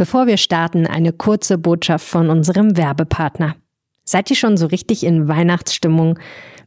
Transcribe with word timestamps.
Bevor 0.00 0.26
wir 0.26 0.38
starten, 0.38 0.86
eine 0.86 1.12
kurze 1.12 1.58
Botschaft 1.58 2.06
von 2.06 2.30
unserem 2.30 2.78
Werbepartner. 2.78 3.56
Seid 4.02 4.30
ihr 4.30 4.36
schon 4.36 4.56
so 4.56 4.64
richtig 4.64 5.04
in 5.04 5.28
Weihnachtsstimmung? 5.28 6.18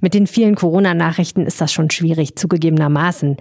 Mit 0.01 0.13
den 0.13 0.27
vielen 0.27 0.53
Corona-Nachrichten 0.53 1.47
ist 1.47 1.59
das 1.59 1.73
schon 1.73 1.89
schwierig, 1.89 2.35
zugegebenermaßen. 2.35 3.37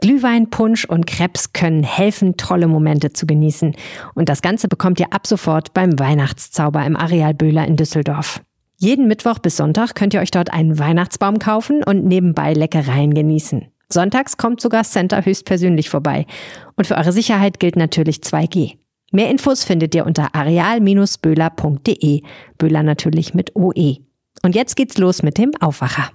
Glühwein, 0.00 0.48
Punsch 0.48 0.86
und 0.86 1.06
Krebs 1.06 1.52
können 1.52 1.82
helfen, 1.82 2.38
tolle 2.38 2.68
Momente 2.68 3.12
zu 3.12 3.26
genießen. 3.26 3.76
Und 4.14 4.30
das 4.30 4.40
Ganze 4.40 4.66
bekommt 4.66 4.98
ihr 4.98 5.12
ab 5.12 5.26
sofort 5.26 5.74
beim 5.74 5.98
Weihnachtszauber 5.98 6.82
im 6.82 6.96
Areal 6.96 7.34
Böhler 7.34 7.66
in 7.66 7.76
Düsseldorf. 7.76 8.40
Jeden 8.78 9.08
Mittwoch 9.08 9.40
bis 9.40 9.58
Sonntag 9.58 9.94
könnt 9.94 10.14
ihr 10.14 10.20
euch 10.20 10.30
dort 10.30 10.54
einen 10.54 10.78
Weihnachtsbaum 10.78 11.38
kaufen 11.38 11.84
und 11.84 12.06
nebenbei 12.06 12.54
Leckereien 12.54 13.12
genießen. 13.12 13.66
Sonntags 13.90 14.38
kommt 14.38 14.62
sogar 14.62 14.84
Center 14.84 15.22
höchstpersönlich 15.22 15.90
vorbei. 15.90 16.24
Und 16.76 16.86
für 16.86 16.96
eure 16.96 17.12
Sicherheit 17.12 17.60
gilt 17.60 17.76
natürlich 17.76 18.20
2G. 18.20 18.78
Mehr 19.14 19.30
Infos 19.30 19.62
findet 19.62 19.94
ihr 19.94 20.06
unter 20.06 20.34
areal-böhler.de. 20.34 22.22
Böhler 22.58 22.82
natürlich 22.82 23.32
mit 23.32 23.54
OE. 23.54 23.98
Und 24.42 24.56
jetzt 24.56 24.74
geht's 24.74 24.98
los 24.98 25.22
mit 25.22 25.38
dem 25.38 25.52
Aufwacher. 25.60 26.10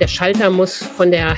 Der 0.00 0.08
Schalter 0.08 0.50
muss 0.50 0.78
von 0.78 1.12
der 1.12 1.36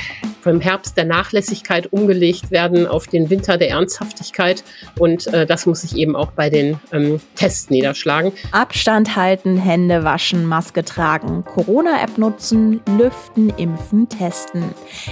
vom 0.49 0.61
Herbst 0.63 0.97
der 0.97 1.05
Nachlässigkeit 1.05 1.93
umgelegt 1.93 2.51
werden 2.51 2.87
auf 2.87 3.07
den 3.07 3.29
Winter 3.29 3.59
der 3.59 3.69
Ernsthaftigkeit. 3.69 4.65
Und 4.99 5.27
äh, 5.27 5.45
das 5.45 5.67
muss 5.67 5.83
sich 5.83 5.95
eben 5.95 6.17
auch 6.17 6.31
bei 6.33 6.49
den 6.49 6.81
ähm, 6.91 7.21
Tests 7.35 7.69
niederschlagen. 7.69 8.33
Abstand 8.53 9.15
halten, 9.15 9.59
Hände 9.59 10.05
waschen, 10.05 10.47
Maske 10.47 10.85
tragen, 10.85 11.45
Corona-App 11.45 12.17
nutzen, 12.17 12.81
lüften, 12.97 13.51
impfen, 13.59 14.09
testen. 14.09 14.65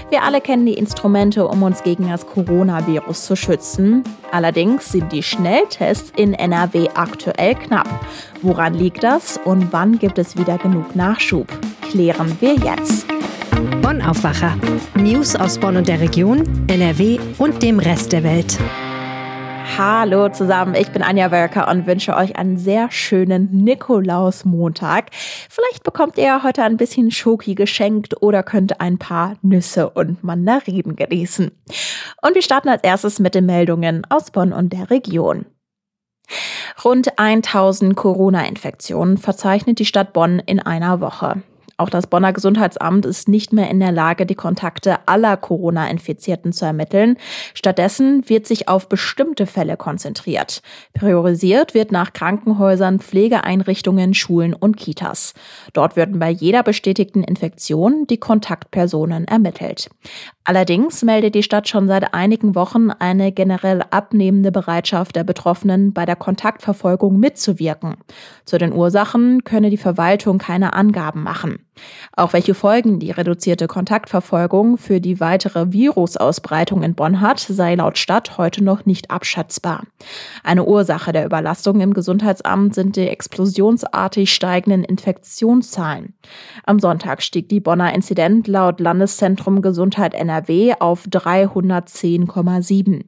Wir 0.08 0.22
alle 0.22 0.41
kennen 0.41 0.64
die 0.64 0.74
Instrumente, 0.74 1.46
um 1.46 1.62
uns 1.62 1.82
gegen 1.82 2.08
das 2.08 2.27
Coronavirus 2.27 3.27
zu 3.27 3.36
schützen. 3.36 4.05
Allerdings 4.32 4.91
sind 4.91 5.12
die 5.12 5.22
Schnelltests 5.22 6.12
in 6.16 6.32
NRW 6.32 6.88
aktuell 6.94 7.56
knapp. 7.56 7.89
Woran 8.41 8.72
liegt 8.72 9.05
das 9.05 9.39
und 9.44 9.70
wann 9.70 9.98
gibt 9.98 10.18
es 10.18 10.39
wieder 10.39 10.56
genug 10.56 10.96
Nachschub? 10.96 11.46
Klären 11.91 12.36
wir 12.41 12.55
jetzt. 12.55 13.06
Bonn 13.56 14.02
Aufwacher. 14.02 14.54
News 14.96 15.34
aus 15.34 15.58
Bonn 15.58 15.78
und 15.78 15.88
der 15.88 15.98
Region, 15.98 16.66
NRW 16.68 17.18
und 17.38 17.62
dem 17.62 17.78
Rest 17.78 18.12
der 18.12 18.22
Welt. 18.22 18.58
Hallo 19.78 20.28
zusammen, 20.28 20.74
ich 20.74 20.90
bin 20.90 21.02
Anja 21.02 21.30
Wölker 21.30 21.66
und 21.68 21.86
wünsche 21.86 22.14
euch 22.14 22.36
einen 22.36 22.58
sehr 22.58 22.90
schönen 22.90 23.64
Nikolausmontag. 23.64 25.06
Vielleicht 25.48 25.84
bekommt 25.84 26.18
ihr 26.18 26.42
heute 26.42 26.64
ein 26.64 26.77
bisschen 26.77 27.10
Schoki 27.10 27.54
geschenkt 27.54 28.20
oder 28.20 28.42
könnt 28.42 28.82
ein 28.82 28.98
paar 28.98 29.36
Nüsse 29.40 29.88
und 29.88 30.22
Mandarinen 30.22 30.94
genießen. 30.94 31.50
Und 32.20 32.34
wir 32.34 32.42
starten 32.42 32.68
als 32.68 32.84
erstes 32.84 33.20
mit 33.20 33.34
den 33.34 33.46
Meldungen 33.46 34.06
aus 34.10 34.30
Bonn 34.30 34.52
und 34.52 34.74
der 34.74 34.90
Region. 34.90 35.46
Rund 36.84 37.18
1000 37.18 37.96
Corona-Infektionen 37.96 39.16
verzeichnet 39.16 39.78
die 39.78 39.86
Stadt 39.86 40.12
Bonn 40.12 40.40
in 40.40 40.60
einer 40.60 41.00
Woche. 41.00 41.42
Auch 41.78 41.91
das 41.91 42.06
Bonner 42.06 42.32
Gesundheitsamt 42.32 43.05
ist 43.05 43.28
nicht 43.28 43.52
mehr 43.52 43.69
in 43.69 43.80
der 43.80 43.92
Lage, 43.92 44.24
die 44.24 44.34
Kontakte 44.34 44.96
aller 45.06 45.36
Corona-Infizierten 45.36 46.52
zu 46.52 46.64
ermitteln. 46.64 47.18
Stattdessen 47.52 48.27
wird 48.28 48.46
sich 48.46 48.68
auf 48.68 48.88
bestimmte 48.88 49.46
Fälle 49.46 49.77
konzentriert. 49.77 50.62
Priorisiert 50.94 51.74
wird 51.74 51.92
nach 51.92 52.14
Krankenhäusern, 52.14 52.98
Pflegeeinrichtungen, 53.00 54.14
Schulen 54.14 54.55
und 54.55 54.78
Kitas. 54.78 55.34
Dort 55.74 55.96
werden 55.96 56.18
bei 56.18 56.30
jeder 56.30 56.62
bestätigten 56.62 57.22
Infektion 57.22 58.06
die 58.06 58.18
Kontaktpersonen 58.18 59.28
ermittelt. 59.28 59.90
Allerdings 60.44 61.02
meldet 61.02 61.34
die 61.34 61.42
Stadt 61.42 61.68
schon 61.68 61.88
seit 61.88 62.14
einigen 62.14 62.55
Wochen 62.55 62.90
eine 62.90 63.33
generell 63.33 63.83
abnehmende 63.90 64.50
Bereitschaft 64.50 65.16
der 65.16 65.24
Betroffenen, 65.24 65.92
bei 65.92 66.06
der 66.06 66.16
Kontaktverfolgung 66.16 67.18
mitzuwirken. 67.18 67.96
Zu 68.46 68.56
den 68.56 68.72
Ursachen 68.72 69.44
könne 69.44 69.68
die 69.68 69.77
Verwaltung 69.77 70.38
keine 70.38 70.72
Angaben 70.72 71.22
machen. 71.22 71.65
Auch 72.17 72.33
welche 72.33 72.55
Folgen 72.55 72.98
die 72.98 73.11
reduzierte 73.11 73.67
Kontaktverfolgung 73.67 74.79
für 74.79 75.01
die 75.01 75.20
weitere 75.20 75.73
Virusausbreitung 75.73 76.83
in 76.83 76.95
Bonn 76.95 77.20
hat, 77.20 77.41
sei 77.41 77.75
laut 77.75 77.98
Stadt 77.98 78.39
heute 78.39 78.64
noch 78.64 78.87
nicht 78.87 79.11
abschätzbar. 79.11 79.83
Eine 80.42 80.64
Ursache 80.64 81.13
der 81.13 81.27
Überlastung 81.27 81.81
im 81.81 81.92
Gesundheitsamt 81.92 82.75
sind 82.75 82.97
die 82.97 83.09
explosionsartig 83.09 84.33
steigenden 84.33 84.85
Infektionszahlen. 84.85 86.14
Am 86.64 86.79
Sonntag 86.79 87.23
stieg 87.23 87.48
die 87.48 87.61
Bonner 87.61 87.95
Inzident 87.95 88.48
laut 88.48 88.81
Landeszentrum 88.81 89.61
Gesundheit 89.63 90.14
NRW 90.14 90.75
auf 90.79 91.07
310,7. 91.07 93.05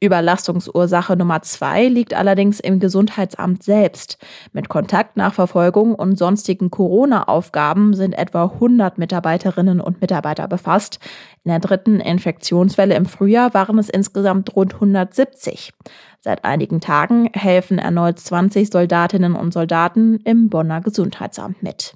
Überlastungsursache 0.00 1.16
Nummer 1.16 1.42
zwei 1.42 1.88
liegt 1.88 2.14
allerdings 2.14 2.60
im 2.60 2.78
Gesundheitsamt 2.78 3.62
selbst. 3.62 4.18
Mit 4.52 4.68
Kontaktnachverfolgung 4.68 5.94
und 5.94 6.18
sonstigen 6.18 6.70
Corona-Aufgaben 6.70 7.94
sind 7.94 8.11
etwa 8.12 8.44
100 8.44 8.98
Mitarbeiterinnen 8.98 9.80
und 9.80 10.00
Mitarbeiter 10.00 10.48
befasst. 10.48 10.98
In 11.44 11.50
der 11.50 11.60
dritten 11.60 12.00
Infektionswelle 12.00 12.94
im 12.94 13.06
Frühjahr 13.06 13.54
waren 13.54 13.78
es 13.78 13.88
insgesamt 13.88 14.54
rund 14.54 14.74
170. 14.74 15.72
Seit 16.20 16.44
einigen 16.44 16.80
Tagen 16.80 17.30
helfen 17.32 17.78
erneut 17.78 18.18
20 18.18 18.70
Soldatinnen 18.70 19.34
und 19.34 19.52
Soldaten 19.52 20.20
im 20.24 20.48
Bonner 20.48 20.80
Gesundheitsamt 20.80 21.62
mit. 21.62 21.94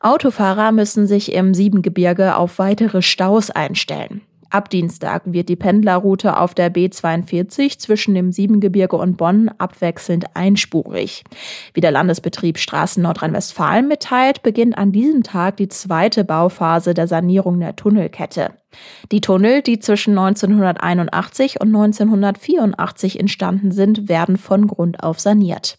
Autofahrer 0.00 0.72
müssen 0.72 1.06
sich 1.06 1.32
im 1.32 1.54
Siebengebirge 1.54 2.36
auf 2.36 2.58
weitere 2.58 3.02
Staus 3.02 3.50
einstellen. 3.50 4.22
Ab 4.50 4.70
Dienstag 4.70 5.22
wird 5.26 5.48
die 5.48 5.56
Pendlerroute 5.56 6.38
auf 6.38 6.54
der 6.54 6.72
B42 6.72 7.78
zwischen 7.78 8.14
dem 8.14 8.32
Siebengebirge 8.32 8.96
und 8.96 9.16
Bonn 9.16 9.50
abwechselnd 9.58 10.36
einspurig. 10.36 11.24
Wie 11.74 11.80
der 11.80 11.90
Landesbetrieb 11.90 12.58
Straßen 12.58 13.02
Nordrhein-Westfalen 13.02 13.88
mitteilt, 13.88 14.42
beginnt 14.42 14.78
an 14.78 14.92
diesem 14.92 15.22
Tag 15.22 15.56
die 15.56 15.68
zweite 15.68 16.24
Bauphase 16.24 16.94
der 16.94 17.08
Sanierung 17.08 17.58
der 17.60 17.76
Tunnelkette. 17.76 18.50
Die 19.12 19.20
Tunnel, 19.20 19.62
die 19.62 19.78
zwischen 19.78 20.18
1981 20.18 21.60
und 21.60 21.68
1984 21.68 23.20
entstanden 23.20 23.70
sind, 23.70 24.08
werden 24.08 24.36
von 24.36 24.66
Grund 24.66 25.02
auf 25.02 25.20
saniert. 25.20 25.78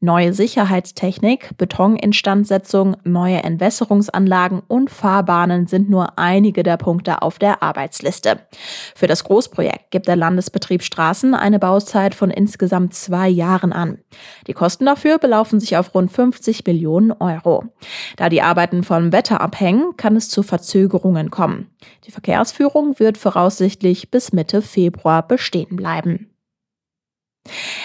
Neue 0.00 0.32
Sicherheitstechnik, 0.32 1.56
Betoninstandsetzung, 1.58 2.96
neue 3.04 3.42
Entwässerungsanlagen 3.42 4.62
und 4.68 4.90
Fahrbahnen 4.90 5.66
sind 5.66 5.90
nur 5.90 6.18
einige 6.18 6.62
der 6.62 6.76
Punkte 6.76 7.22
auf 7.22 7.38
der 7.38 7.62
Arbeitsliste. 7.62 8.40
Für 8.94 9.06
das 9.06 9.24
Großprojekt 9.24 9.90
gibt 9.90 10.06
der 10.06 10.16
Landesbetrieb 10.16 10.82
Straßen 10.82 11.34
eine 11.34 11.58
Bauzeit 11.58 12.14
von 12.14 12.30
insgesamt 12.30 12.94
zwei 12.94 13.28
Jahren 13.28 13.72
an. 13.72 13.98
Die 14.46 14.52
Kosten 14.52 14.86
dafür 14.86 15.18
belaufen 15.18 15.60
sich 15.60 15.76
auf 15.76 15.94
rund 15.94 16.12
50 16.12 16.66
Millionen 16.66 17.12
Euro. 17.12 17.64
Da 18.16 18.28
die 18.28 18.42
Arbeiten 18.42 18.82
vom 18.82 19.12
Wetter 19.12 19.40
abhängen, 19.40 19.96
kann 19.96 20.16
es 20.16 20.28
zu 20.28 20.42
Verzögerungen 20.42 21.30
kommen. 21.30 21.70
Die 22.06 22.10
Verkehrsführung 22.30 23.00
wird 23.00 23.18
voraussichtlich 23.18 24.12
bis 24.12 24.32
Mitte 24.32 24.62
Februar 24.62 25.26
bestehen 25.26 25.74
bleiben. 25.74 26.30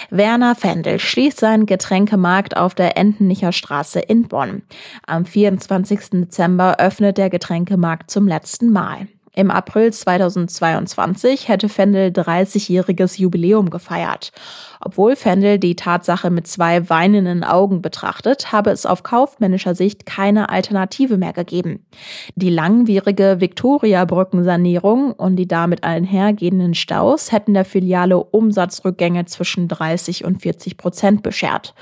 Werner 0.08 0.54
Fendel 0.54 1.00
schließt 1.00 1.40
seinen 1.40 1.66
Getränkemarkt 1.66 2.56
auf 2.56 2.76
der 2.76 2.96
Entenicher 2.96 3.50
Straße 3.50 3.98
in 3.98 4.28
Bonn. 4.28 4.62
Am 5.04 5.26
24. 5.26 6.10
Dezember 6.10 6.76
öffnet 6.78 7.18
der 7.18 7.28
Getränkemarkt 7.28 8.08
zum 8.08 8.28
letzten 8.28 8.70
Mal. 8.70 9.08
Im 9.34 9.50
April 9.50 9.92
2022 9.92 11.48
hätte 11.48 11.68
Fendel 11.68 12.10
30-jähriges 12.10 13.18
Jubiläum 13.18 13.68
gefeiert. 13.68 14.30
Obwohl 14.80 15.16
Fendel 15.16 15.58
die 15.58 15.76
Tatsache 15.76 16.30
mit 16.30 16.46
zwei 16.46 16.88
weinenden 16.88 17.44
Augen 17.44 17.82
betrachtet, 17.82 18.52
habe 18.52 18.70
es 18.70 18.86
auf 18.86 19.02
kaufmännischer 19.02 19.74
Sicht 19.74 20.06
keine 20.06 20.48
Alternative 20.48 21.16
mehr 21.16 21.32
gegeben. 21.32 21.86
Die 22.34 22.50
langwierige 22.50 23.36
Viktoria-Brückensanierung 23.40 25.12
und 25.12 25.36
die 25.36 25.48
damit 25.48 25.84
einhergehenden 25.84 26.74
Staus 26.74 27.32
hätten 27.32 27.54
der 27.54 27.64
Filiale 27.64 28.18
Umsatzrückgänge 28.18 29.24
zwischen 29.26 29.68
30 29.68 30.24
und 30.24 30.42
40 30.42 30.76
Prozent 30.76 31.22
beschert. 31.22 31.74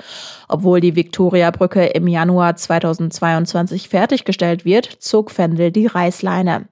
Obwohl 0.47 0.79
die 0.79 0.95
Viktoria-Brücke 0.95 1.85
im 1.87 2.07
Januar 2.07 2.55
2022 2.55 3.89
fertiggestellt 3.89 4.65
wird, 4.65 4.85
zog 4.85 5.31
Fendel 5.31 5.71
die 5.71 5.87
Reißleine. 5.87 6.67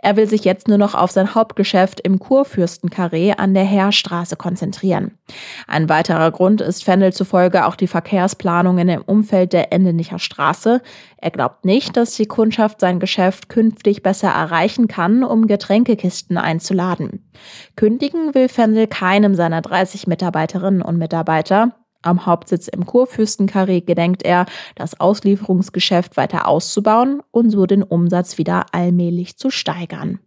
Er 0.00 0.16
will 0.16 0.28
sich 0.28 0.44
jetzt 0.44 0.68
nur 0.68 0.78
noch 0.78 0.94
auf 0.94 1.10
sein 1.10 1.34
Hauptgeschäft 1.34 2.00
im 2.00 2.18
Kurfürstenkarree 2.18 3.32
an 3.32 3.54
der 3.54 3.64
Heerstraße 3.64 4.36
konzentrieren. 4.36 5.18
Ein 5.66 5.88
weiterer 5.88 6.30
Grund 6.30 6.60
ist 6.60 6.84
Fendel 6.84 7.12
zufolge 7.12 7.66
auch 7.66 7.76
die 7.76 7.86
Verkehrsplanungen 7.86 8.88
im 8.88 9.02
Umfeld 9.02 9.52
der 9.52 9.72
Endenicher 9.72 10.18
Straße. 10.18 10.82
Er 11.16 11.30
glaubt 11.30 11.64
nicht, 11.64 11.96
dass 11.96 12.14
die 12.14 12.26
Kundschaft 12.26 12.80
sein 12.80 13.00
Geschäft 13.00 13.48
künftig 13.48 14.02
besser 14.02 14.28
erreichen 14.28 14.88
kann, 14.88 15.24
um 15.24 15.46
Getränkekisten 15.46 16.38
einzuladen. 16.38 17.30
Kündigen 17.76 18.34
will 18.34 18.48
Fendel 18.48 18.86
keinem 18.86 19.34
seiner 19.34 19.62
30 19.62 20.06
Mitarbeiterinnen 20.06 20.82
und 20.82 20.98
Mitarbeiter. 20.98 21.72
Am 22.02 22.26
Hauptsitz 22.26 22.66
im 22.66 22.84
Kurfürstenkarree 22.84 23.80
gedenkt 23.80 24.24
er, 24.24 24.46
das 24.74 24.98
Auslieferungsgeschäft 24.98 26.16
weiter 26.16 26.48
auszubauen 26.48 27.22
und 27.30 27.50
so 27.50 27.66
den 27.66 27.84
Umsatz 27.84 28.38
wieder 28.38 28.66
allmählich 28.72 29.36
zu 29.36 29.50
steigern. 29.50 30.18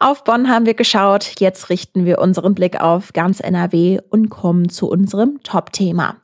Auf 0.00 0.24
Bonn 0.24 0.48
haben 0.48 0.66
wir 0.66 0.74
geschaut, 0.74 1.34
jetzt 1.38 1.70
richten 1.70 2.04
wir 2.04 2.18
unseren 2.18 2.54
Blick 2.54 2.80
auf 2.80 3.12
ganz 3.12 3.40
NRW 3.40 4.00
und 4.10 4.28
kommen 4.28 4.68
zu 4.68 4.88
unserem 4.88 5.42
Top-Thema. 5.42 6.16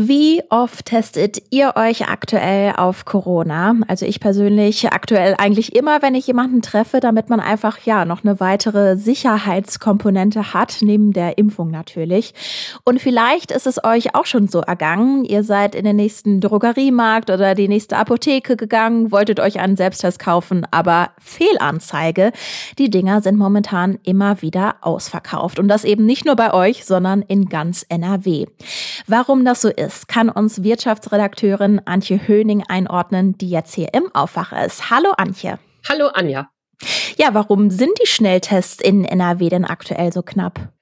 Wie 0.00 0.44
oft 0.48 0.84
testet 0.84 1.42
ihr 1.50 1.72
euch 1.74 2.08
aktuell 2.08 2.74
auf 2.76 3.04
Corona? 3.04 3.74
Also 3.88 4.06
ich 4.06 4.20
persönlich 4.20 4.92
aktuell 4.92 5.34
eigentlich 5.36 5.74
immer, 5.74 6.02
wenn 6.02 6.14
ich 6.14 6.28
jemanden 6.28 6.62
treffe, 6.62 7.00
damit 7.00 7.30
man 7.30 7.40
einfach 7.40 7.80
ja 7.80 8.04
noch 8.04 8.22
eine 8.22 8.38
weitere 8.38 8.96
Sicherheitskomponente 8.96 10.54
hat, 10.54 10.76
neben 10.82 11.12
der 11.12 11.36
Impfung 11.36 11.72
natürlich. 11.72 12.32
Und 12.84 13.00
vielleicht 13.00 13.50
ist 13.50 13.66
es 13.66 13.82
euch 13.82 14.14
auch 14.14 14.26
schon 14.26 14.46
so 14.46 14.60
ergangen. 14.60 15.24
Ihr 15.24 15.42
seid 15.42 15.74
in 15.74 15.84
den 15.84 15.96
nächsten 15.96 16.40
Drogeriemarkt 16.40 17.28
oder 17.28 17.56
die 17.56 17.66
nächste 17.66 17.96
Apotheke 17.96 18.54
gegangen, 18.54 19.10
wolltet 19.10 19.40
euch 19.40 19.58
einen 19.58 19.76
Selbsttest 19.76 20.20
kaufen, 20.20 20.64
aber 20.70 21.10
Fehlanzeige. 21.18 22.30
Die 22.78 22.88
Dinger 22.88 23.20
sind 23.20 23.36
momentan 23.36 23.98
immer 24.04 24.42
wieder 24.42 24.76
ausverkauft. 24.80 25.58
Und 25.58 25.66
das 25.66 25.82
eben 25.82 26.06
nicht 26.06 26.24
nur 26.24 26.36
bei 26.36 26.54
euch, 26.54 26.84
sondern 26.84 27.22
in 27.22 27.48
ganz 27.48 27.84
NRW. 27.88 28.46
Warum 29.08 29.44
das 29.44 29.62
so 29.62 29.68
ist, 29.68 29.87
kann 30.06 30.28
uns 30.28 30.62
Wirtschaftsredakteurin 30.62 31.80
Antje 31.84 32.28
Höning 32.28 32.62
einordnen, 32.68 33.36
die 33.38 33.50
jetzt 33.50 33.74
hier 33.74 33.94
im 33.94 34.14
Aufwacher 34.14 34.64
ist. 34.64 34.90
Hallo 34.90 35.10
Antje. 35.16 35.58
Hallo 35.88 36.08
Anja. 36.08 36.50
Ja, 37.16 37.34
warum 37.34 37.70
sind 37.70 37.92
die 38.02 38.06
Schnelltests 38.06 38.82
in 38.82 39.04
NRW 39.04 39.48
denn 39.48 39.64
aktuell 39.64 40.12
so 40.12 40.22
knapp? 40.22 40.72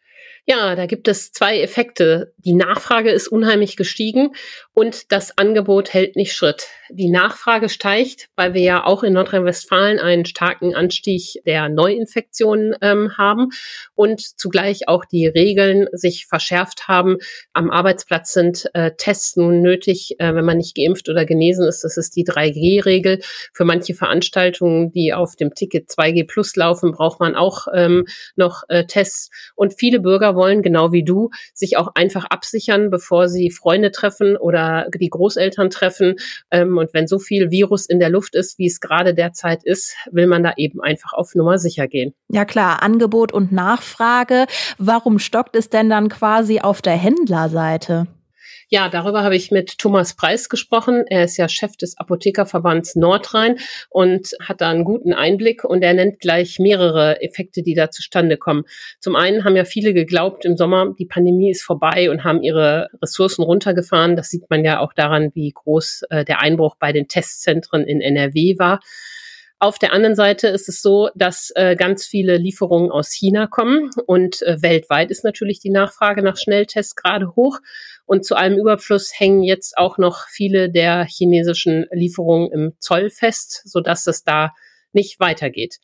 Ja, 0.49 0.77
da 0.77 0.87
gibt 0.87 1.09
es 1.09 1.33
zwei 1.33 1.61
Effekte. 1.61 2.33
Die 2.37 2.53
Nachfrage 2.53 3.11
ist 3.11 3.27
unheimlich 3.27 3.77
gestiegen 3.77 4.31
und 4.75 5.11
das 5.11 5.37
Angebot 5.37 5.93
hält 5.93 6.15
nicht 6.15 6.35
Schritt. 6.35 6.69
Die 6.89 7.11
Nachfrage 7.11 7.69
steigt, 7.69 8.29
weil 8.37 8.55
wir 8.55 8.61
ja 8.63 8.85
auch 8.85 9.03
in 9.03 9.15
Nordrhein-Westfalen 9.15 9.99
einen 9.99 10.25
starken 10.25 10.73
Anstieg 10.77 11.43
der 11.47 11.69
Neuinfektionen 11.69 12.77
ähm, 12.81 13.19
haben 13.19 13.49
und 13.97 14.21
zugleich 14.21 14.87
auch 14.87 15.05
die 15.05 15.27
Regeln 15.27 15.89
sich 15.91 16.27
verschärft 16.27 16.87
haben. 16.87 17.17
Am 17.53 17.73
Arbeitsplatz 17.73 18.33
sind 18.33 18.71
äh, 18.73 18.93
Tests 18.97 19.35
nun 19.35 19.63
nötig, 19.63 20.15
äh, 20.21 20.33
wenn 20.33 20.45
man 20.45 20.59
nicht 20.59 20.77
geimpft 20.77 21.09
oder 21.09 21.25
genesen 21.25 21.67
ist. 21.67 21.83
Das 21.83 21.97
ist 21.97 22.15
die 22.15 22.25
3G-Regel. 22.25 23.19
Für 23.53 23.65
manche 23.65 23.95
Veranstaltungen, 23.95 24.93
die 24.93 25.13
auf 25.13 25.35
dem 25.35 25.55
Ticket 25.55 25.91
2G 25.91 26.25
Plus 26.25 26.55
laufen, 26.55 26.93
braucht 26.93 27.19
man 27.19 27.35
auch 27.35 27.67
ähm, 27.75 28.07
noch 28.37 28.63
äh, 28.69 28.85
Tests. 28.87 29.31
Und 29.57 29.75
viele 29.77 29.99
Bürger 29.99 30.36
wollen, 30.37 30.63
genau 30.63 30.93
wie 30.93 31.05
du, 31.05 31.31
sich 31.55 31.77
auch 31.77 31.89
einfach 31.95 32.25
absichern, 32.27 32.91
bevor 32.91 33.29
sie 33.29 33.51
Freunde 33.51 33.91
treffen 33.91 34.37
oder 34.37 34.87
die 34.95 35.11
Großeltern 35.11 35.71
treffen. 35.71 36.17
Ähm, 36.51 36.79
und 36.79 36.93
wenn 36.95 37.07
so 37.07 37.19
viel 37.19 37.51
Virus 37.51 37.87
in 37.87 37.99
der 37.99 38.11
Luft 38.11 38.35
ist, 38.35 38.59
wie 38.59 38.67
es 38.67 38.81
gerade 38.81 39.15
derzeit 39.15 39.65
ist, 39.65 39.97
will 40.11 40.27
man 40.27 40.43
da 40.43 40.53
eben 40.57 40.81
einfach 40.81 41.13
auf 41.13 41.35
Nummer 41.35 41.59
sicher 41.59 41.89
gehen. 41.89 42.15
Ja 42.29 42.45
klar, 42.45 42.83
Angebot 42.83 43.33
und 43.33 43.53
Nachfrage. 43.53 44.47
Warum 44.79 45.19
stockt 45.19 45.57
es 45.57 45.71
denn 45.71 45.91
dann 45.91 46.09
quasi 46.09 46.61
auf 46.61 46.83
der 46.83 46.97
Händlerseite? 46.97 48.07
Ja, 48.69 48.89
darüber 48.89 49.23
habe 49.23 49.37
ich 49.37 49.53
mit 49.53 49.79
Thomas 49.79 50.17
Preis 50.17 50.49
gesprochen. 50.49 51.05
Er 51.07 51.23
ist 51.23 51.37
ja 51.37 51.49
Chef 51.49 51.77
des 51.77 51.97
Apothekerverbands 51.99 52.97
Nordrhein 52.97 53.61
und 53.91 54.31
hat 54.41 54.61
da 54.61 54.71
einen 54.71 54.83
guten 54.83 55.13
Einblick 55.13 55.63
und 55.63 55.83
er 55.83 55.95
nennt 55.95 56.19
gleich 56.19 56.59
mehrere 56.59 57.23
Effekte, 57.23 57.63
die 57.63 57.75
da 57.75 57.93
zustande 57.93 58.37
kommen. 58.37 58.65
Zum 58.99 59.15
einen 59.15 59.45
haben 59.45 59.55
ja 59.55 59.65
viele 59.65 59.95
geglaubt 59.95 60.45
im 60.45 60.57
Sommer, 60.57 60.93
die 60.99 61.07
Pandemie 61.07 61.53
ist 61.53 61.63
vorbei 61.63 62.11
und 62.11 62.25
haben 62.25 62.43
ihre 62.43 62.89
Ressourcen 63.01 63.45
runtergefahren. 63.45 64.17
Das 64.17 64.31
sieht 64.31 64.51
man 64.51 64.65
ja 64.65 64.81
auch 64.81 64.93
daran, 64.93 65.31
wie 65.35 65.53
groß 65.53 66.03
äh, 66.11 66.25
der 66.25 66.41
Einbruch 66.41 66.75
bei 66.75 66.91
den 66.91 67.07
Testzentren 67.07 67.85
in 67.85 68.01
NRW 68.01 68.59
war. 68.59 68.81
Auf 69.59 69.79
der 69.79 69.95
anderen 69.95 70.15
Seite 70.15 70.49
ist 70.49 70.69
es 70.69 70.83
so, 70.83 71.09
dass 71.15 71.51
äh, 71.55 71.77
ganz 71.77 72.05
viele 72.05 72.37
Lieferungen 72.37 72.91
aus 72.91 73.11
China 73.11 73.47
kommen 73.47 73.91
und 74.07 74.43
äh, 74.43 74.61
weltweit 74.61 75.11
ist 75.11 75.25
natürlich 75.25 75.61
die 75.61 75.71
Nachfrage 75.71 76.23
nach 76.23 76.37
Schnelltests 76.37 76.95
gerade 76.95 77.35
hoch. 77.37 77.59
Und 78.05 78.27
zu 78.27 78.37
allem 78.37 78.59
Überfluss 78.59 79.13
hängen 79.19 79.43
jetzt 79.43 79.79
auch 79.79 79.97
noch 79.97 80.29
viele 80.29 80.71
der 80.71 81.07
chinesischen 81.07 81.87
Lieferungen 81.91 82.53
im 82.53 82.73
Zoll 82.81 83.09
fest, 83.09 83.63
sodass 83.65 84.07
es 84.07 84.25
da 84.25 84.53
nicht 84.93 85.21
weitergeht. 85.21 85.79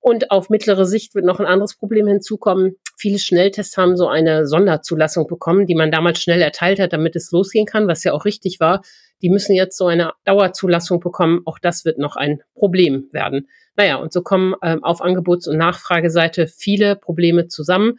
Und 0.00 0.30
auf 0.30 0.48
mittlere 0.48 0.86
Sicht 0.86 1.14
wird 1.14 1.24
noch 1.24 1.40
ein 1.40 1.46
anderes 1.46 1.76
Problem 1.76 2.06
hinzukommen. 2.06 2.76
Viele 2.96 3.18
Schnelltests 3.18 3.76
haben 3.76 3.96
so 3.96 4.08
eine 4.08 4.46
Sonderzulassung 4.46 5.26
bekommen, 5.26 5.66
die 5.66 5.74
man 5.74 5.90
damals 5.90 6.20
schnell 6.20 6.40
erteilt 6.40 6.78
hat, 6.78 6.92
damit 6.92 7.16
es 7.16 7.30
losgehen 7.32 7.66
kann, 7.66 7.88
was 7.88 8.04
ja 8.04 8.12
auch 8.12 8.24
richtig 8.24 8.60
war. 8.60 8.82
Die 9.22 9.30
müssen 9.30 9.54
jetzt 9.54 9.76
so 9.76 9.86
eine 9.86 10.12
Dauerzulassung 10.24 11.00
bekommen. 11.00 11.42
Auch 11.44 11.58
das 11.58 11.84
wird 11.84 11.98
noch 11.98 12.16
ein 12.16 12.40
Problem 12.54 13.08
werden. 13.12 13.48
Naja, 13.76 13.96
und 13.96 14.12
so 14.12 14.22
kommen 14.22 14.54
äh, 14.62 14.76
auf 14.82 15.00
Angebots- 15.00 15.48
und 15.48 15.56
Nachfrageseite 15.56 16.46
viele 16.46 16.96
Probleme 16.96 17.48
zusammen 17.48 17.98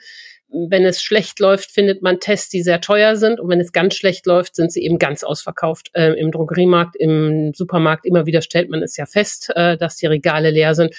wenn 0.52 0.84
es 0.84 1.04
schlecht 1.04 1.40
läuft, 1.40 1.72
findet 1.72 2.02
man 2.02 2.20
Tests, 2.20 2.50
die 2.50 2.64
sehr 2.64 2.82
teuer 2.82 3.16
sind. 3.16 3.40
Und 3.40 3.50
wenn 3.50 3.60
es 3.60 3.72
ganz 3.72 3.96
schlecht 3.96 4.26
läuft, 4.26 4.56
sind 4.56 4.72
sie 4.72 4.84
eben 4.84 4.98
ganz 4.98 5.24
ausverkauft. 5.24 5.92
Äh, 5.94 6.14
Im 6.20 6.32
Drogeriemarkt, 6.32 6.96
im 6.96 7.54
Supermarkt 7.54 8.06
immer 8.06 8.26
wieder 8.26 8.42
stellt 8.42 8.70
man 8.70 8.82
es 8.82 8.98
ja 8.98 9.06
fest, 9.06 9.52
äh, 9.56 9.78
dass 9.78 9.98
die 9.98 10.08
Regale 10.08 10.50
leer 10.50 10.74
sind. 10.74 10.96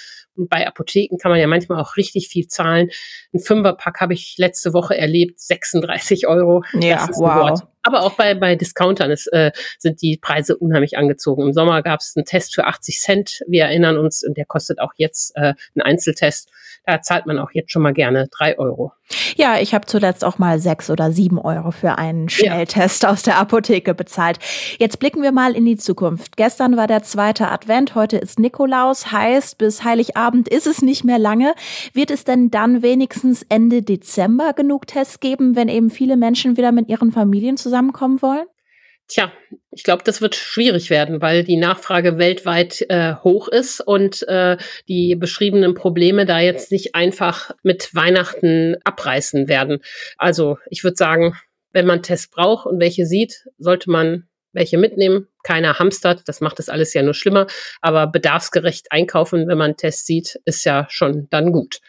Bei 0.49 0.67
Apotheken 0.67 1.17
kann 1.19 1.31
man 1.31 1.41
ja 1.41 1.47
manchmal 1.47 1.81
auch 1.81 1.97
richtig 1.97 2.29
viel 2.29 2.47
zahlen. 2.47 2.91
Ein 3.33 3.41
Fünferpack 3.41 4.01
habe 4.01 4.15
ich 4.15 4.37
letzte 4.39 4.73
Woche 4.73 4.97
erlebt, 4.97 5.41
36 5.41 6.27
Euro. 6.27 6.63
Ja, 6.75 7.09
wow. 7.15 7.61
Aber 7.83 8.03
auch 8.03 8.13
bei, 8.13 8.35
bei 8.35 8.57
Discountern 8.57 9.11
ist, 9.11 9.27
äh, 9.29 9.53
sind 9.79 10.03
die 10.03 10.19
Preise 10.19 10.57
unheimlich 10.57 10.99
angezogen. 10.99 11.43
Im 11.43 11.53
Sommer 11.53 11.83
gab 11.83 12.01
es 12.01 12.15
einen 12.15 12.27
Test 12.27 12.55
für 12.55 12.67
80 12.67 13.01
Cent. 13.01 13.41
Wir 13.47 13.65
erinnern 13.65 13.97
uns, 13.97 14.23
und 14.23 14.37
der 14.37 14.45
kostet 14.45 14.81
auch 14.81 14.93
jetzt 14.97 15.35
äh, 15.37 15.55
einen 15.75 15.83
Einzeltest. 15.83 16.51
Da 16.85 17.01
zahlt 17.03 17.27
man 17.27 17.39
auch 17.39 17.51
jetzt 17.53 17.73
schon 17.73 17.83
mal 17.83 17.93
gerne 17.93 18.29
drei 18.31 18.59
Euro. 18.59 18.93
Ja, 19.37 19.59
ich 19.59 19.75
habe 19.75 19.87
zuletzt 19.87 20.25
auch 20.25 20.39
mal 20.39 20.59
sechs 20.61 20.91
oder 20.91 21.13
sieben 21.13 21.39
Euro 21.39 21.73
für 21.73 21.99
einen 21.99 22.29
Schnelltest 22.29 23.03
ja. 23.03 23.11
aus 23.11 23.23
der 23.23 23.39
Apotheke 23.39 23.95
bezahlt. 23.95 24.39
Jetzt 24.79 24.99
blicken 24.99 25.23
wir 25.23 25.33
mal 25.33 25.55
in 25.57 25.65
die 25.65 25.77
Zukunft. 25.77 26.37
Gestern 26.37 26.77
war 26.77 26.87
der 26.87 27.03
zweite 27.03 27.51
Advent, 27.51 27.95
heute 27.95 28.19
ist 28.19 28.39
Nikolaus, 28.39 29.11
heißt 29.11 29.59
bis 29.59 29.85
Heiligabend 29.85 30.30
ist 30.49 30.67
es 30.67 30.83
nicht 30.83 31.05
mehr 31.05 31.19
lange. 31.19 31.55
Wird 31.93 32.11
es 32.11 32.25
denn 32.25 32.51
dann 32.51 32.83
wenigstens 32.83 33.45
Ende 33.49 33.83
Dezember 33.83 34.53
genug 34.53 34.87
Tests 34.87 35.21
geben, 35.21 35.57
wenn 35.57 35.69
eben 35.69 35.91
viele 35.91 36.17
Menschen 36.17 36.57
wieder 36.57 36.73
mit 36.73 36.89
ihren 36.89 37.13
Familien 37.13 37.57
zusammenkommen 37.57 38.23
wollen? 38.23 38.47
Tja, 39.11 39.33
ich 39.73 39.83
glaube, 39.83 40.05
das 40.05 40.21
wird 40.21 40.37
schwierig 40.37 40.89
werden, 40.89 41.21
weil 41.21 41.43
die 41.43 41.57
Nachfrage 41.57 42.17
weltweit 42.17 42.87
äh, 42.89 43.15
hoch 43.25 43.49
ist 43.49 43.81
und 43.81 44.27
äh, 44.29 44.57
die 44.87 45.17
beschriebenen 45.17 45.75
Probleme 45.75 46.27
da 46.27 46.39
jetzt 46.39 46.71
nicht 46.71 46.95
einfach 46.95 47.51
mit 47.65 47.93
Weihnachten 47.93 48.77
abreißen 48.85 49.49
werden. 49.49 49.81
Also 50.17 50.59
ich 50.71 50.85
würde 50.85 50.97
sagen, 50.97 51.35
wenn 51.73 51.87
man 51.87 52.05
Tests 52.05 52.31
braucht 52.31 52.67
und 52.67 52.79
welche 52.79 53.05
sieht, 53.05 53.49
sollte 53.59 53.91
man 53.91 54.29
welche 54.53 54.79
mitnehmen. 54.79 55.29
Keiner 55.43 55.79
hamstert, 55.79 56.23
das 56.27 56.41
macht 56.41 56.59
das 56.59 56.69
alles 56.69 56.95
ja 56.95 57.03
nur 57.03 57.15
schlimmer. 57.15 57.47
Aber 57.81 58.07
bedarfsgerecht 58.07 58.89
einkaufen, 58.91 59.49
wenn 59.49 59.59
man 59.59 59.77
Tests 59.77 60.07
sieht, 60.07 60.41
ist 60.45 60.65
ja 60.65 60.87
schon 60.89 61.29
dann 61.31 61.53
gut. 61.53 61.81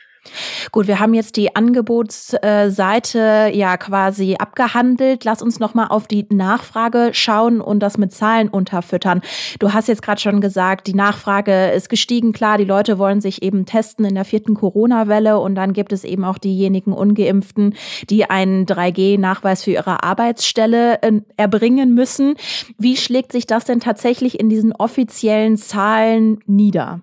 Gut, 0.72 0.88
wir 0.88 1.00
haben 1.00 1.16
jetzt 1.16 1.36
die 1.36 1.56
Angebotsseite 1.56 3.52
ja 3.54 3.78
quasi 3.78 4.36
abgehandelt. 4.38 5.26
Lass 5.26 5.42
uns 5.42 5.60
noch 5.60 5.74
mal 5.74 5.88
auf 5.88 6.08
die 6.08 6.28
Nachfrage 6.30 7.10
schauen 7.14 7.60
und 7.60 7.80
das 7.80 7.98
mit 7.98 8.14
Zahlen 8.14 8.48
unterfüttern. 8.48 9.22
Du 9.60 9.74
hast 9.74 9.88
jetzt 9.88 10.04
gerade 10.04 10.22
schon 10.22 10.40
gesagt, 10.40 10.86
die 10.88 10.94
Nachfrage 10.94 11.72
ist 11.72 11.90
gestiegen. 11.90 12.34
Klar, 12.34 12.60
die 12.60 12.66
Leute 12.66 13.00
wollen 13.00 13.20
sich 13.20 13.42
eben 13.42 13.66
testen 13.66 14.06
in 14.06 14.14
der 14.16 14.26
vierten 14.26 14.54
Corona-Welle 14.54 15.40
und 15.40 15.56
dann 15.56 15.74
gibt 15.74 15.92
es 15.92 16.04
eben 16.04 16.24
auch 16.24 16.38
diejenigen 16.38 16.94
Ungeimpften, 16.94 17.76
die 18.10 18.30
einen 18.30 18.66
3G-Nachweis 18.68 19.64
für 19.64 19.72
ihre 19.72 20.04
Arbeitsstelle 20.04 21.02
äh, 21.02 21.22
erbringen 21.38 21.96
müssen. 21.96 22.36
Wie 22.78 22.96
schlägt 22.96 23.32
sich 23.32 23.48
das 23.48 23.66
denn 23.66 23.80
tatsächlich 23.80 24.40
in 24.40 24.50
diesen 24.50 24.72
offiziellen 24.74 25.58
Zahlen 25.58 26.40
nieder? 26.46 27.02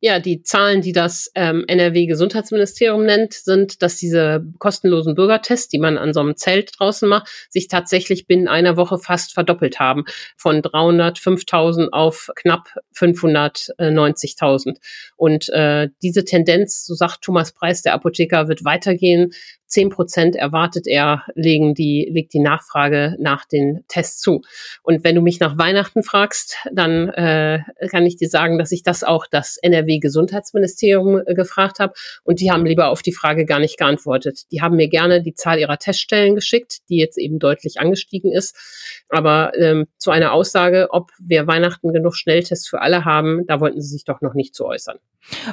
Ja, 0.00 0.20
die 0.20 0.42
Zahlen, 0.42 0.82
die 0.82 0.92
das 0.92 1.30
ähm, 1.34 1.64
NRW-Gesundheitsministerium 1.66 3.06
nennt, 3.06 3.32
sind, 3.32 3.80
dass 3.80 3.96
diese 3.96 4.44
kostenlosen 4.58 5.14
Bürgertests, 5.14 5.68
die 5.68 5.78
man 5.78 5.96
an 5.96 6.12
so 6.12 6.20
einem 6.20 6.36
Zelt 6.36 6.72
draußen 6.78 7.08
macht, 7.08 7.28
sich 7.48 7.68
tatsächlich 7.68 8.26
binnen 8.26 8.46
einer 8.46 8.76
Woche 8.76 8.98
fast 8.98 9.32
verdoppelt 9.32 9.80
haben. 9.80 10.04
Von 10.36 10.60
305.000 10.60 11.88
auf 11.92 12.30
knapp 12.36 12.68
590.000. 12.94 14.76
Und 15.16 15.48
äh, 15.48 15.88
diese 16.02 16.26
Tendenz, 16.26 16.84
so 16.84 16.94
sagt 16.94 17.22
Thomas 17.22 17.52
Preis, 17.52 17.80
der 17.80 17.94
Apotheker, 17.94 18.48
wird 18.48 18.64
weitergehen. 18.64 19.32
Zehn 19.66 19.90
Prozent 19.90 20.36
erwartet 20.36 20.86
er, 20.86 21.24
legen 21.34 21.74
die, 21.74 22.08
legt 22.10 22.32
die 22.32 22.40
Nachfrage 22.40 23.16
nach 23.18 23.44
den 23.44 23.84
Tests 23.88 24.20
zu. 24.20 24.42
Und 24.82 25.04
wenn 25.04 25.14
du 25.14 25.22
mich 25.22 25.40
nach 25.40 25.58
Weihnachten 25.58 26.02
fragst, 26.02 26.56
dann 26.72 27.08
äh, 27.08 27.60
kann 27.90 28.06
ich 28.06 28.16
dir 28.16 28.28
sagen, 28.28 28.58
dass 28.58 28.72
ich 28.72 28.82
das 28.82 29.02
auch 29.02 29.26
das 29.26 29.56
NRW-Gesundheitsministerium 29.58 31.22
äh, 31.26 31.34
gefragt 31.34 31.80
habe. 31.80 31.94
Und 32.22 32.40
die 32.40 32.50
haben 32.50 32.64
lieber 32.64 32.88
auf 32.88 33.02
die 33.02 33.12
Frage 33.12 33.44
gar 33.44 33.58
nicht 33.58 33.78
geantwortet. 33.78 34.42
Die 34.52 34.62
haben 34.62 34.76
mir 34.76 34.88
gerne 34.88 35.22
die 35.22 35.34
Zahl 35.34 35.58
ihrer 35.58 35.78
Teststellen 35.78 36.34
geschickt, 36.34 36.88
die 36.88 36.98
jetzt 36.98 37.18
eben 37.18 37.38
deutlich 37.38 37.80
angestiegen 37.80 38.32
ist. 38.32 38.56
Aber 39.08 39.52
ähm, 39.58 39.86
zu 39.98 40.10
einer 40.10 40.32
Aussage, 40.32 40.88
ob 40.90 41.10
wir 41.18 41.46
Weihnachten 41.46 41.92
genug 41.92 42.14
Schnelltests 42.16 42.68
für 42.68 42.80
alle 42.80 43.04
haben, 43.04 43.46
da 43.46 43.60
wollten 43.60 43.80
sie 43.80 43.88
sich 43.88 44.04
doch 44.04 44.20
noch 44.20 44.34
nicht 44.34 44.54
zu 44.54 44.64
äußern. 44.64 44.98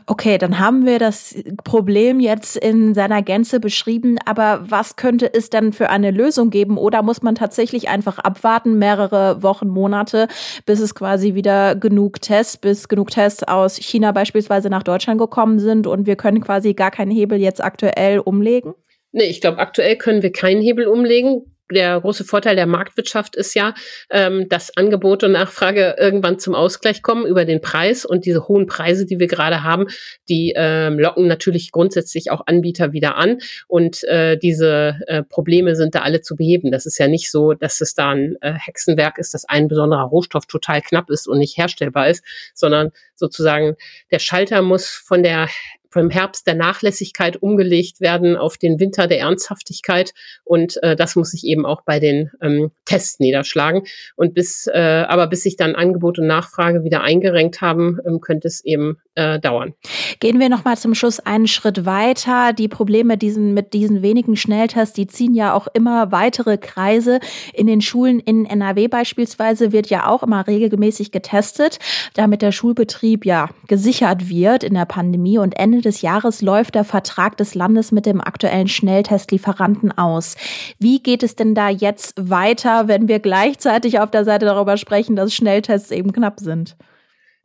Okay, 0.05 0.37
dann 0.37 0.59
haben 0.59 0.85
wir 0.85 0.99
das 0.99 1.35
Problem 1.63 2.19
jetzt 2.19 2.57
in 2.57 2.93
seiner 2.93 3.21
Gänze 3.21 3.59
beschrieben, 3.59 4.17
aber 4.25 4.63
was 4.67 4.95
könnte 4.95 5.33
es 5.33 5.49
denn 5.49 5.73
für 5.73 5.89
eine 5.89 6.11
Lösung 6.11 6.49
geben? 6.49 6.77
Oder 6.77 7.01
muss 7.01 7.21
man 7.21 7.35
tatsächlich 7.35 7.89
einfach 7.89 8.19
abwarten, 8.19 8.77
mehrere 8.77 9.41
Wochen, 9.41 9.67
Monate, 9.67 10.27
bis 10.65 10.79
es 10.79 10.95
quasi 10.95 11.33
wieder 11.33 11.75
genug 11.75 12.21
Tests, 12.21 12.57
bis 12.57 12.87
genug 12.87 13.11
Tests 13.11 13.43
aus 13.43 13.77
China 13.77 14.11
beispielsweise 14.11 14.69
nach 14.69 14.83
Deutschland 14.83 15.19
gekommen 15.19 15.59
sind 15.59 15.87
und 15.87 16.05
wir 16.05 16.15
können 16.15 16.41
quasi 16.41 16.73
gar 16.73 16.91
keinen 16.91 17.11
Hebel 17.11 17.39
jetzt 17.39 17.63
aktuell 17.63 18.19
umlegen? 18.19 18.73
Nee, 19.11 19.25
ich 19.25 19.41
glaube, 19.41 19.59
aktuell 19.59 19.95
können 19.97 20.23
wir 20.23 20.31
keinen 20.31 20.61
Hebel 20.61 20.87
umlegen 20.87 21.43
der 21.73 21.99
große 21.99 22.23
Vorteil 22.23 22.55
der 22.55 22.65
Marktwirtschaft 22.65 23.35
ist 23.35 23.53
ja, 23.53 23.73
ähm, 24.09 24.47
dass 24.49 24.75
Angebot 24.77 25.23
und 25.23 25.33
Nachfrage 25.33 25.95
irgendwann 25.99 26.39
zum 26.39 26.55
Ausgleich 26.55 27.01
kommen 27.01 27.25
über 27.25 27.45
den 27.45 27.61
Preis 27.61 28.05
und 28.05 28.25
diese 28.25 28.47
hohen 28.47 28.67
Preise, 28.67 29.05
die 29.05 29.19
wir 29.19 29.27
gerade 29.27 29.63
haben, 29.63 29.87
die 30.29 30.53
ähm, 30.55 30.99
locken 30.99 31.27
natürlich 31.27 31.71
grundsätzlich 31.71 32.31
auch 32.31 32.41
Anbieter 32.45 32.93
wieder 32.93 33.15
an 33.17 33.39
und 33.67 34.03
äh, 34.05 34.37
diese 34.37 34.99
äh, 35.07 35.23
Probleme 35.23 35.75
sind 35.75 35.95
da 35.95 36.01
alle 36.01 36.21
zu 36.21 36.35
beheben. 36.35 36.71
Das 36.71 36.85
ist 36.85 36.97
ja 36.97 37.07
nicht 37.07 37.31
so, 37.31 37.53
dass 37.53 37.81
es 37.81 37.93
da 37.93 38.11
ein 38.11 38.35
äh, 38.41 38.53
Hexenwerk 38.53 39.17
ist, 39.17 39.33
dass 39.33 39.45
ein 39.45 39.67
besonderer 39.67 40.03
Rohstoff 40.03 40.45
total 40.45 40.81
knapp 40.81 41.09
ist 41.09 41.27
und 41.27 41.39
nicht 41.39 41.57
herstellbar 41.57 42.09
ist, 42.09 42.23
sondern 42.53 42.91
sozusagen 43.15 43.75
der 44.11 44.19
Schalter 44.19 44.61
muss 44.61 44.87
von 44.87 45.23
der 45.23 45.47
vom 45.93 46.09
Herbst 46.09 46.47
der 46.47 46.55
Nachlässigkeit 46.55 47.37
umgelegt 47.37 48.01
werden 48.01 48.35
auf 48.35 48.57
den 48.57 48.79
Winter 48.79 49.07
der 49.07 49.19
Ernsthaftigkeit. 49.19 50.13
Und 50.43 50.81
äh, 50.81 50.95
das 50.95 51.15
muss 51.15 51.31
sich 51.31 51.45
eben 51.45 51.65
auch 51.65 51.83
bei 51.83 51.99
den 51.99 52.31
ähm, 52.41 52.71
Tests 52.85 53.19
niederschlagen. 53.19 53.83
Und 54.15 54.33
bis, 54.33 54.67
äh, 54.67 55.05
aber 55.07 55.27
bis 55.27 55.43
sich 55.43 55.55
dann 55.55 55.75
Angebot 55.75 56.17
und 56.17 56.27
Nachfrage 56.27 56.83
wieder 56.83 57.01
eingerenkt 57.01 57.61
haben, 57.61 57.99
ähm, 58.05 58.19
könnte 58.21 58.47
es 58.47 58.65
eben 58.65 58.97
äh, 59.15 59.39
dauern. 59.39 59.73
Gehen 60.19 60.39
wir 60.39 60.49
nochmal 60.49 60.77
zum 60.77 60.95
Schluss 60.95 61.19
einen 61.19 61.47
Schritt 61.47 61.85
weiter. 61.85 62.53
Die 62.53 62.67
Probleme 62.67 63.17
diesen, 63.17 63.53
mit 63.53 63.73
diesen 63.73 64.01
wenigen 64.01 64.35
Schnelltests, 64.35 64.93
die 64.93 65.07
ziehen 65.07 65.33
ja 65.33 65.53
auch 65.53 65.67
immer 65.73 66.11
weitere 66.11 66.57
Kreise. 66.57 67.19
In 67.53 67.67
den 67.67 67.81
Schulen 67.81 68.19
in 68.19 68.45
NRW 68.45 68.87
beispielsweise 68.87 69.71
wird 69.71 69.89
ja 69.89 70.07
auch 70.07 70.23
immer 70.23 70.47
regelmäßig 70.47 71.11
getestet, 71.11 71.79
damit 72.13 72.41
der 72.41 72.51
Schulbetrieb 72.51 73.25
ja 73.25 73.49
gesichert 73.67 74.29
wird 74.29 74.63
in 74.63 74.73
der 74.73 74.85
Pandemie. 74.85 75.37
Und 75.37 75.57
Ende 75.59 75.81
des 75.81 76.01
Jahres 76.01 76.41
läuft 76.41 76.75
der 76.75 76.83
Vertrag 76.83 77.37
des 77.37 77.55
Landes 77.55 77.91
mit 77.91 78.05
dem 78.05 78.21
aktuellen 78.21 78.67
Schnelltestlieferanten 78.67 79.95
aus. 79.97 80.35
Wie 80.79 81.01
geht 81.01 81.23
es 81.23 81.35
denn 81.35 81.55
da 81.55 81.69
jetzt 81.69 82.29
weiter, 82.29 82.87
wenn 82.87 83.07
wir 83.07 83.19
gleichzeitig 83.19 83.99
auf 83.99 84.11
der 84.11 84.25
Seite 84.25 84.45
darüber 84.45 84.77
sprechen, 84.77 85.15
dass 85.15 85.33
Schnelltests 85.33 85.91
eben 85.91 86.13
knapp 86.13 86.39
sind? 86.39 86.75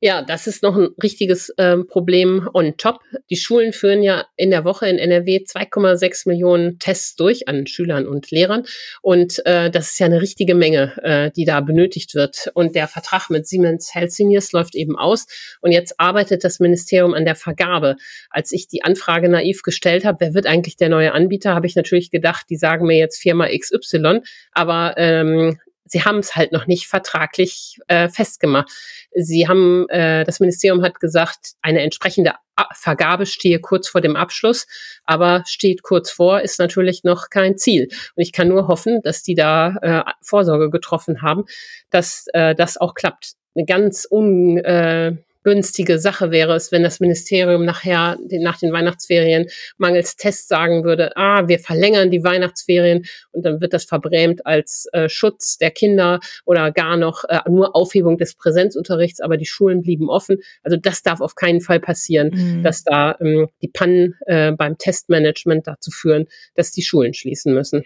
Ja, 0.00 0.23
das 0.23 0.47
ist 0.47 0.62
noch 0.62 0.76
ein 0.76 0.90
richtiges 1.02 1.52
ähm, 1.59 1.88
Problem 1.88 2.49
on 2.55 2.76
top. 2.76 3.00
Die 3.31 3.37
Schulen 3.37 3.73
führen 3.73 4.05
ja 4.05 4.26
in 4.37 4.50
der 4.50 4.64
Woche 4.64 4.88
in 4.88 4.97
NRW 4.97 5.38
2,6 5.38 6.28
Millionen 6.28 6.78
Tests 6.78 7.17
durch 7.17 7.49
an 7.49 7.67
Schülern 7.67 8.07
und 8.07 8.31
Lehrern. 8.31 8.62
Und 9.02 9.45
äh, 9.45 9.73
das 9.73 9.90
ist 9.90 9.99
ja 9.99 10.07
eine 10.07 10.21
richtige 10.21 10.55
Menge, 10.55 10.97
äh, 11.02 11.33
die 11.33 11.45
da 11.45 11.61
benötigt 11.61 12.14
wird. 12.14 12.49
Und 12.55 12.76
der 12.76 12.87
Vertrag 12.87 13.28
mit 13.28 13.49
Siemens 13.49 13.93
Healthineers 13.93 14.52
läuft 14.52 14.76
eben 14.76 14.97
aus. 14.97 15.26
Und 15.62 15.73
jetzt 15.73 15.99
arbeitet 15.99 16.45
das 16.45 16.61
Ministerium 16.61 17.12
an 17.12 17.25
der 17.25 17.35
Vergabe. 17.35 17.97
Als 18.31 18.52
ich 18.52 18.69
die 18.69 18.85
Anfrage 18.85 19.28
naiv 19.28 19.62
gestellt 19.62 20.05
habe, 20.05 20.19
wer 20.21 20.35
wird 20.35 20.47
eigentlich 20.47 20.76
der 20.76 20.90
neue 20.90 21.12
Anbieter, 21.12 21.57
habe 21.57 21.67
ich 21.67 21.75
natürlich 21.75 22.12
gedacht, 22.12 22.47
die 22.50 22.57
sagen 22.57 22.87
mir 22.87 22.99
jetzt 22.99 23.21
Firma 23.21 23.49
XY. 23.49 24.21
Aber 24.52 24.95
ähm, 24.97 25.59
sie 25.88 26.04
haben 26.04 26.18
es 26.18 26.37
halt 26.37 26.52
noch 26.52 26.66
nicht 26.66 26.87
vertraglich 26.87 27.78
äh, 27.88 28.09
festgemacht. 28.09 28.71
Sie 29.14 29.49
haben, 29.49 29.88
äh, 29.88 30.25
das 30.25 30.40
Ministerium 30.40 30.83
hat 30.83 31.00
gesagt, 31.00 31.54
eine 31.62 31.80
entsprechende 31.80 32.35
Vergabe 32.75 33.26
stehe 33.26 33.61
kurz 33.61 33.88
vor 33.88 34.00
dem 34.00 34.16
Abschluss, 34.16 34.66
aber 35.04 35.45
steht 35.47 35.83
kurz 35.83 36.11
vor, 36.11 36.40
ist 36.40 36.59
natürlich 36.59 37.04
noch 37.04 37.30
kein 37.30 37.57
Ziel. 37.57 37.85
Und 38.16 38.23
ich 38.23 38.33
kann 38.33 38.49
nur 38.49 38.68
hoffen, 38.68 39.00
dass 39.02 39.23
die 39.23 39.35
da 39.35 39.76
äh, 39.83 40.12
Vorsorge 40.23 40.71
getroffen 40.71 41.23
haben, 41.23 41.45
dass 41.90 42.26
äh, 42.33 42.54
das 42.54 42.76
auch 42.76 42.95
klappt. 42.95 43.35
Eine 43.54 43.64
ganz 43.64 44.07
un, 44.11 44.59
äh, 44.59 45.16
günstige 45.45 45.99
Sache 45.99 46.30
wäre 46.30 46.54
es, 46.54 46.73
wenn 46.73 46.83
das 46.83 47.00
Ministerium 47.00 47.64
nachher 47.64 48.18
nach 48.40 48.59
den 48.59 48.73
Weihnachtsferien 48.73 49.47
mangels 49.76 50.16
Test 50.16 50.49
sagen 50.49 50.85
würde, 50.85 51.16
ah, 51.16 51.49
wir 51.49 51.59
verlängern 51.59 52.11
die 52.11 52.25
Weihnachtsferien 52.25 53.04
und 53.33 53.45
dann 53.45 53.61
wird 53.61 53.73
das 53.73 53.85
verbrämt 53.85 54.45
als 54.47 54.87
äh, 54.92 55.09
Schutz 55.09 55.59
der 55.59 55.71
Kinder 55.71 56.21
oder 56.45 56.71
gar 56.73 56.97
noch 56.97 57.25
äh, 57.25 57.40
nur 57.49 57.75
Aufhebung 57.75 58.18
des 58.18 58.35
Präsenzunterrichts, 58.35 59.21
aber 59.21 59.37
die 59.37 59.47
Schulen 59.47 59.83
blieben 59.83 60.09
offen. 60.09 60.38
Also 60.62 60.76
das 60.76 61.02
darf 61.02 61.21
auf 61.21 61.35
keinen 61.35 61.61
Fall 61.61 61.80
passieren, 61.80 62.30
mhm. 62.33 62.62
dass 62.62 62.85
da 62.85 63.16
ähm, 63.21 63.49
die 63.62 63.68
Pannen 63.68 64.14
äh, 64.26 64.52
beim 64.52 64.76
Testmanagement 64.78 65.66
dazu 65.66 65.90
führen, 65.90 66.26
dass 66.54 66.73
die 66.73 66.83
Schulen 66.83 67.14
schließen 67.14 67.54
müssen. 67.54 67.85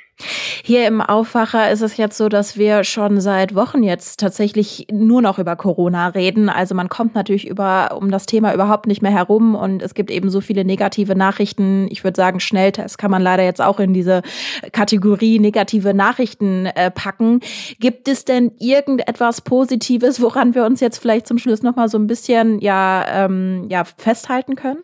Hier 0.65 0.87
im 0.87 1.01
Aufwacher 1.01 1.71
ist 1.71 1.81
es 1.81 1.97
jetzt 1.97 2.17
so, 2.17 2.29
dass 2.29 2.57
wir 2.57 2.85
schon 2.85 3.21
seit 3.21 3.55
Wochen 3.55 3.83
jetzt 3.83 4.21
tatsächlich 4.21 4.87
nur 4.91 5.23
noch 5.23 5.39
über 5.39 5.57
Corona 5.57 6.09
reden. 6.09 6.49
Also 6.49 6.75
man 6.75 6.89
kommt 6.89 7.15
natürlich 7.15 7.47
über, 7.53 7.97
um 7.97 8.11
das 8.11 8.27
Thema 8.27 8.55
überhaupt 8.55 8.87
nicht 8.87 9.03
mehr 9.03 9.13
herum 9.13 9.55
und 9.55 9.83
es 9.83 9.95
gibt 9.95 10.11
eben 10.11 10.31
so 10.31 10.41
viele 10.41 10.65
negative 10.65 11.15
Nachrichten. 11.15 11.87
Ich 11.91 12.03
würde 12.03 12.17
sagen, 12.17 12.41
Schnelltest 12.41 12.97
kann 12.97 13.11
man 13.11 13.23
leider 13.23 13.45
jetzt 13.45 13.61
auch 13.61 13.79
in 13.79 13.93
diese 13.93 14.23
Kategorie 14.73 15.39
negative 15.39 15.93
Nachrichten 15.93 16.67
äh, 16.67 16.91
packen. 16.91 17.41
Gibt 17.79 18.09
es 18.09 18.25
denn 18.25 18.53
irgendetwas 18.59 19.43
Positives, 19.43 20.21
woran 20.23 20.55
wir 20.55 20.65
uns 20.65 20.81
jetzt 20.81 20.99
vielleicht 20.99 21.27
zum 21.27 21.39
Schluss 21.39 21.63
nochmal 21.63 21.89
so 21.89 21.99
ein 21.99 22.07
bisschen 22.07 22.59
ja, 22.61 23.27
ähm, 23.27 23.67
ja, 23.69 23.85
festhalten 23.85 24.57
können? 24.57 24.83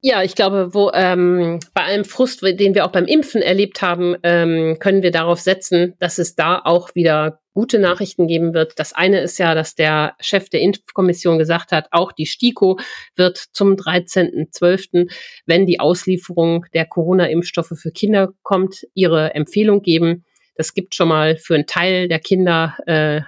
Ja, 0.00 0.22
ich 0.22 0.36
glaube, 0.36 0.74
wo 0.74 0.92
ähm, 0.94 1.58
bei 1.74 1.82
allem 1.82 2.04
Frust, 2.04 2.42
den 2.42 2.74
wir 2.76 2.86
auch 2.86 2.92
beim 2.92 3.06
Impfen 3.06 3.42
erlebt 3.42 3.82
haben, 3.82 4.14
ähm, 4.22 4.76
können 4.78 5.02
wir 5.02 5.10
darauf 5.10 5.40
setzen, 5.40 5.94
dass 5.98 6.18
es 6.18 6.36
da 6.36 6.60
auch 6.64 6.94
wieder 6.94 7.40
gute 7.58 7.80
Nachrichten 7.80 8.28
geben 8.28 8.54
wird. 8.54 8.78
Das 8.78 8.92
eine 8.92 9.20
ist 9.20 9.36
ja, 9.40 9.52
dass 9.56 9.74
der 9.74 10.14
Chef 10.20 10.48
der 10.48 10.60
Impfkommission 10.60 11.38
gesagt 11.38 11.72
hat, 11.72 11.88
auch 11.90 12.12
die 12.12 12.24
STIKO 12.24 12.78
wird 13.16 13.36
zum 13.50 13.72
13.12., 13.72 15.10
wenn 15.44 15.66
die 15.66 15.80
Auslieferung 15.80 16.66
der 16.72 16.86
Corona-Impfstoffe 16.86 17.72
für 17.74 17.90
Kinder 17.90 18.32
kommt, 18.44 18.86
ihre 18.94 19.34
Empfehlung 19.34 19.82
geben. 19.82 20.24
Das 20.54 20.72
gibt 20.72 20.94
schon 20.94 21.08
mal 21.08 21.36
für 21.36 21.56
einen 21.56 21.66
Teil 21.66 22.06
der 22.06 22.20
Kinder 22.20 22.76
äh, 22.86 23.22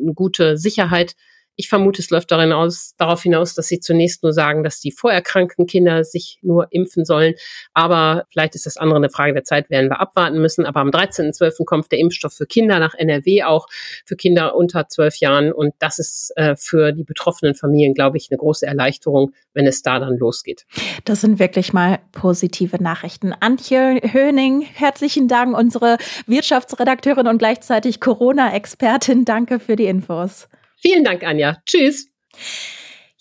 eine 0.00 0.14
gute 0.14 0.56
Sicherheit. 0.56 1.16
Ich 1.56 1.68
vermute, 1.68 2.00
es 2.00 2.10
läuft 2.10 2.30
darin 2.30 2.52
aus, 2.52 2.94
darauf 2.96 3.22
hinaus, 3.22 3.54
dass 3.54 3.68
sie 3.68 3.80
zunächst 3.80 4.22
nur 4.22 4.32
sagen, 4.32 4.64
dass 4.64 4.80
die 4.80 4.90
vorerkrankten 4.90 5.66
Kinder 5.66 6.02
sich 6.04 6.38
nur 6.42 6.68
impfen 6.70 7.04
sollen. 7.04 7.34
Aber 7.74 8.24
vielleicht 8.30 8.54
ist 8.54 8.66
das 8.66 8.76
andere 8.78 8.96
eine 8.96 9.10
Frage 9.10 9.34
der 9.34 9.44
Zeit, 9.44 9.68
werden 9.68 9.90
wir 9.90 10.00
abwarten 10.00 10.40
müssen. 10.40 10.64
Aber 10.64 10.80
am 10.80 10.88
13.12. 10.88 11.64
kommt 11.64 11.92
der 11.92 11.98
Impfstoff 11.98 12.32
für 12.32 12.46
Kinder 12.46 12.78
nach 12.78 12.94
NRW 12.94 13.42
auch, 13.44 13.66
für 14.04 14.16
Kinder 14.16 14.54
unter 14.56 14.88
zwölf 14.88 15.16
Jahren. 15.16 15.52
Und 15.52 15.74
das 15.78 15.98
ist 15.98 16.32
äh, 16.36 16.56
für 16.56 16.92
die 16.92 17.04
betroffenen 17.04 17.54
Familien, 17.54 17.94
glaube 17.94 18.16
ich, 18.16 18.28
eine 18.30 18.38
große 18.38 18.66
Erleichterung, 18.66 19.32
wenn 19.52 19.66
es 19.66 19.82
da 19.82 19.98
dann 19.98 20.16
losgeht. 20.16 20.64
Das 21.04 21.20
sind 21.20 21.38
wirklich 21.38 21.72
mal 21.72 21.98
positive 22.12 22.82
Nachrichten. 22.82 23.34
Antje 23.38 24.00
Höning, 24.12 24.62
herzlichen 24.62 25.28
Dank, 25.28 25.56
unsere 25.56 25.98
Wirtschaftsredakteurin 26.26 27.26
und 27.26 27.38
gleichzeitig 27.38 28.00
Corona-Expertin. 28.00 29.24
Danke 29.24 29.58
für 29.58 29.76
die 29.76 29.86
Infos. 29.86 30.48
Vielen 30.82 31.04
Dank, 31.04 31.22
Anja. 31.22 31.62
Tschüss. 31.64 32.08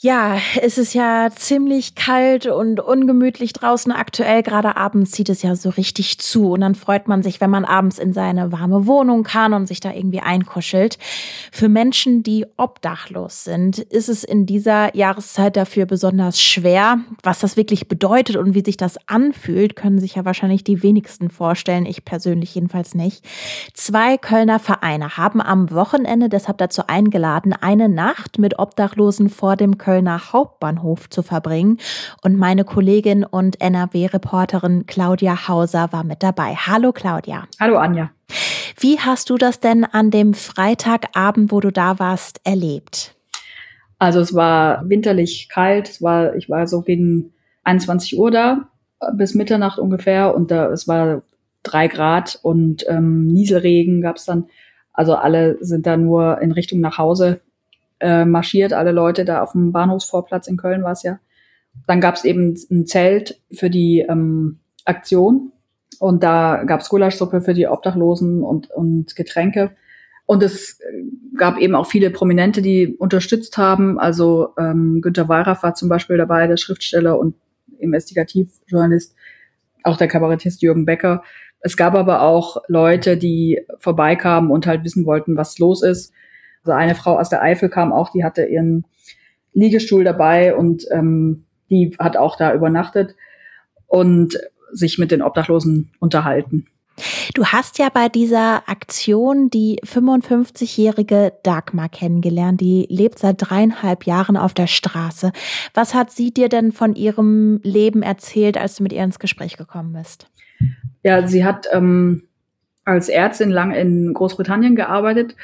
Ja, 0.03 0.39
es 0.59 0.79
ist 0.79 0.95
ja 0.95 1.29
ziemlich 1.29 1.93
kalt 1.93 2.47
und 2.47 2.79
ungemütlich 2.79 3.53
draußen 3.53 3.91
aktuell. 3.91 4.41
Gerade 4.41 4.75
abends 4.75 5.11
zieht 5.11 5.29
es 5.29 5.43
ja 5.43 5.55
so 5.55 5.69
richtig 5.69 6.17
zu. 6.17 6.53
Und 6.53 6.61
dann 6.61 6.73
freut 6.73 7.07
man 7.07 7.21
sich, 7.21 7.39
wenn 7.39 7.51
man 7.51 7.65
abends 7.65 7.99
in 7.99 8.11
seine 8.11 8.51
warme 8.51 8.87
Wohnung 8.87 9.21
kann 9.21 9.53
und 9.53 9.67
sich 9.67 9.79
da 9.79 9.93
irgendwie 9.93 10.21
einkuschelt. 10.21 10.97
Für 11.51 11.69
Menschen, 11.69 12.23
die 12.23 12.47
obdachlos 12.57 13.43
sind, 13.43 13.77
ist 13.77 14.09
es 14.09 14.23
in 14.23 14.47
dieser 14.47 14.95
Jahreszeit 14.95 15.55
dafür 15.55 15.85
besonders 15.85 16.41
schwer. 16.41 17.01
Was 17.21 17.37
das 17.37 17.55
wirklich 17.55 17.87
bedeutet 17.87 18.37
und 18.37 18.55
wie 18.55 18.65
sich 18.65 18.77
das 18.77 18.97
anfühlt, 19.07 19.75
können 19.75 19.99
sich 19.99 20.15
ja 20.15 20.25
wahrscheinlich 20.25 20.63
die 20.63 20.81
wenigsten 20.81 21.29
vorstellen. 21.29 21.85
Ich 21.85 22.05
persönlich 22.05 22.55
jedenfalls 22.55 22.95
nicht. 22.95 23.23
Zwei 23.75 24.17
Kölner 24.17 24.57
Vereine 24.57 25.17
haben 25.17 25.41
am 25.41 25.69
Wochenende 25.69 26.27
deshalb 26.27 26.57
dazu 26.57 26.87
eingeladen, 26.87 27.53
eine 27.53 27.87
Nacht 27.87 28.39
mit 28.39 28.57
Obdachlosen 28.57 29.29
vor 29.29 29.55
dem 29.55 29.77
Köln 29.77 29.90
Kölner 29.91 30.31
Hauptbahnhof 30.31 31.09
zu 31.09 31.21
verbringen. 31.21 31.77
Und 32.23 32.37
meine 32.37 32.63
Kollegin 32.63 33.25
und 33.25 33.59
NRW-Reporterin 33.59 34.85
Claudia 34.85 35.49
Hauser 35.49 35.91
war 35.91 36.05
mit 36.05 36.23
dabei. 36.23 36.55
Hallo 36.55 36.93
Claudia. 36.93 37.43
Hallo 37.59 37.77
Anja. 37.77 38.09
Wie 38.79 38.99
hast 38.99 39.29
du 39.29 39.37
das 39.37 39.59
denn 39.59 39.83
an 39.83 40.09
dem 40.09 40.33
Freitagabend, 40.33 41.51
wo 41.51 41.59
du 41.59 41.73
da 41.73 41.99
warst, 41.99 42.39
erlebt? 42.45 43.15
Also 43.99 44.21
es 44.21 44.33
war 44.33 44.87
winterlich 44.87 45.49
kalt. 45.49 45.89
Es 45.89 46.01
war, 46.01 46.35
ich 46.37 46.49
war 46.49 46.67
so 46.67 46.81
gegen 46.83 47.33
21 47.65 48.17
Uhr 48.17 48.31
da 48.31 48.69
bis 49.13 49.33
Mitternacht 49.33 49.77
ungefähr 49.77 50.33
und 50.33 50.51
da 50.51 50.69
es 50.71 50.87
war 50.87 51.23
drei 51.63 51.89
Grad 51.89 52.39
und 52.43 52.85
ähm, 52.87 53.27
Nieselregen 53.27 54.01
gab 54.01 54.15
es 54.15 54.23
dann. 54.23 54.45
Also 54.93 55.15
alle 55.15 55.57
sind 55.59 55.85
da 55.85 55.97
nur 55.97 56.39
in 56.41 56.53
Richtung 56.53 56.79
nach 56.79 56.97
Hause 56.97 57.41
äh, 58.01 58.25
marschiert, 58.25 58.73
alle 58.73 58.91
Leute 58.91 59.25
da 59.25 59.41
auf 59.41 59.53
dem 59.53 59.71
Bahnhofsvorplatz 59.71 60.47
in 60.47 60.57
Köln 60.57 60.83
war 60.83 60.91
es 60.91 61.03
ja. 61.03 61.19
Dann 61.87 62.01
gab 62.01 62.15
es 62.15 62.25
eben 62.25 62.55
ein 62.69 62.85
Zelt 62.85 63.39
für 63.51 63.69
die 63.69 64.05
ähm, 64.07 64.59
Aktion 64.85 65.51
und 65.99 66.23
da 66.23 66.63
gab 66.65 66.81
es 66.81 66.89
Gulaschsuppe 66.89 67.41
für 67.41 67.53
die 67.53 67.67
Obdachlosen 67.67 68.43
und, 68.43 68.69
und 68.71 69.15
Getränke. 69.15 69.71
Und 70.25 70.43
es 70.43 70.79
gab 71.37 71.57
eben 71.57 71.75
auch 71.75 71.87
viele 71.87 72.09
Prominente, 72.09 72.61
die 72.61 72.95
unterstützt 72.97 73.57
haben. 73.57 73.99
Also 73.99 74.49
ähm, 74.57 75.01
Günter 75.01 75.27
Wallraff 75.27 75.63
war 75.63 75.75
zum 75.75 75.89
Beispiel 75.89 76.17
dabei, 76.17 76.47
der 76.47 76.57
Schriftsteller 76.57 77.19
und 77.19 77.35
Investigativjournalist, 77.79 79.15
auch 79.83 79.97
der 79.97 80.07
Kabarettist 80.07 80.61
Jürgen 80.61 80.85
Becker. 80.85 81.23
Es 81.59 81.77
gab 81.77 81.95
aber 81.95 82.21
auch 82.21 82.57
Leute, 82.67 83.17
die 83.17 83.61
vorbeikamen 83.79 84.49
und 84.51 84.67
halt 84.67 84.83
wissen 84.83 85.05
wollten, 85.05 85.37
was 85.37 85.59
los 85.59 85.83
ist. 85.83 86.13
Also 86.63 86.73
eine 86.73 86.95
Frau 86.95 87.17
aus 87.17 87.29
der 87.29 87.41
Eifel 87.41 87.69
kam 87.69 87.91
auch, 87.91 88.09
die 88.11 88.23
hatte 88.23 88.45
ihren 88.45 88.85
Liegestuhl 89.53 90.03
dabei 90.03 90.55
und 90.55 90.85
ähm, 90.91 91.45
die 91.69 91.95
hat 91.99 92.17
auch 92.17 92.37
da 92.37 92.53
übernachtet 92.53 93.15
und 93.87 94.37
sich 94.71 94.97
mit 94.97 95.11
den 95.11 95.21
Obdachlosen 95.21 95.91
unterhalten. 95.99 96.67
Du 97.33 97.45
hast 97.45 97.79
ja 97.79 97.89
bei 97.89 98.09
dieser 98.09 98.69
Aktion 98.69 99.49
die 99.49 99.79
55-jährige 99.83 101.33
Dagmar 101.43 101.89
kennengelernt. 101.89 102.61
Die 102.61 102.85
lebt 102.89 103.17
seit 103.19 103.37
dreieinhalb 103.39 104.05
Jahren 104.05 104.37
auf 104.37 104.53
der 104.53 104.67
Straße. 104.67 105.31
Was 105.73 105.93
hat 105.93 106.11
sie 106.11 106.33
dir 106.33 106.49
denn 106.49 106.71
von 106.71 106.95
ihrem 106.95 107.59
Leben 107.63 108.03
erzählt, 108.03 108.57
als 108.57 108.75
du 108.75 108.83
mit 108.83 108.93
ihr 108.93 109.03
ins 109.03 109.19
Gespräch 109.19 109.57
gekommen 109.57 109.93
bist? 109.93 110.27
Ja, 111.03 111.27
sie 111.27 111.43
hat 111.43 111.67
ähm, 111.71 112.27
als 112.83 113.09
Ärztin 113.09 113.51
lang 113.51 113.71
in 113.71 114.13
Großbritannien 114.13 114.75
gearbeitet 114.75 115.35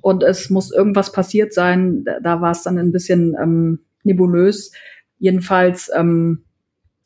und 0.00 0.22
es 0.22 0.50
muss 0.50 0.72
irgendwas 0.72 1.12
passiert 1.12 1.52
sein. 1.52 2.04
Da, 2.22 2.40
war 2.40 2.52
es 2.52 2.62
dann 2.62 2.78
ein 2.78 2.92
bisschen 2.92 3.36
ähm, 3.40 3.80
nebulös. 4.04 4.72
Jedenfalls 5.18 5.90
ähm, 5.94 6.44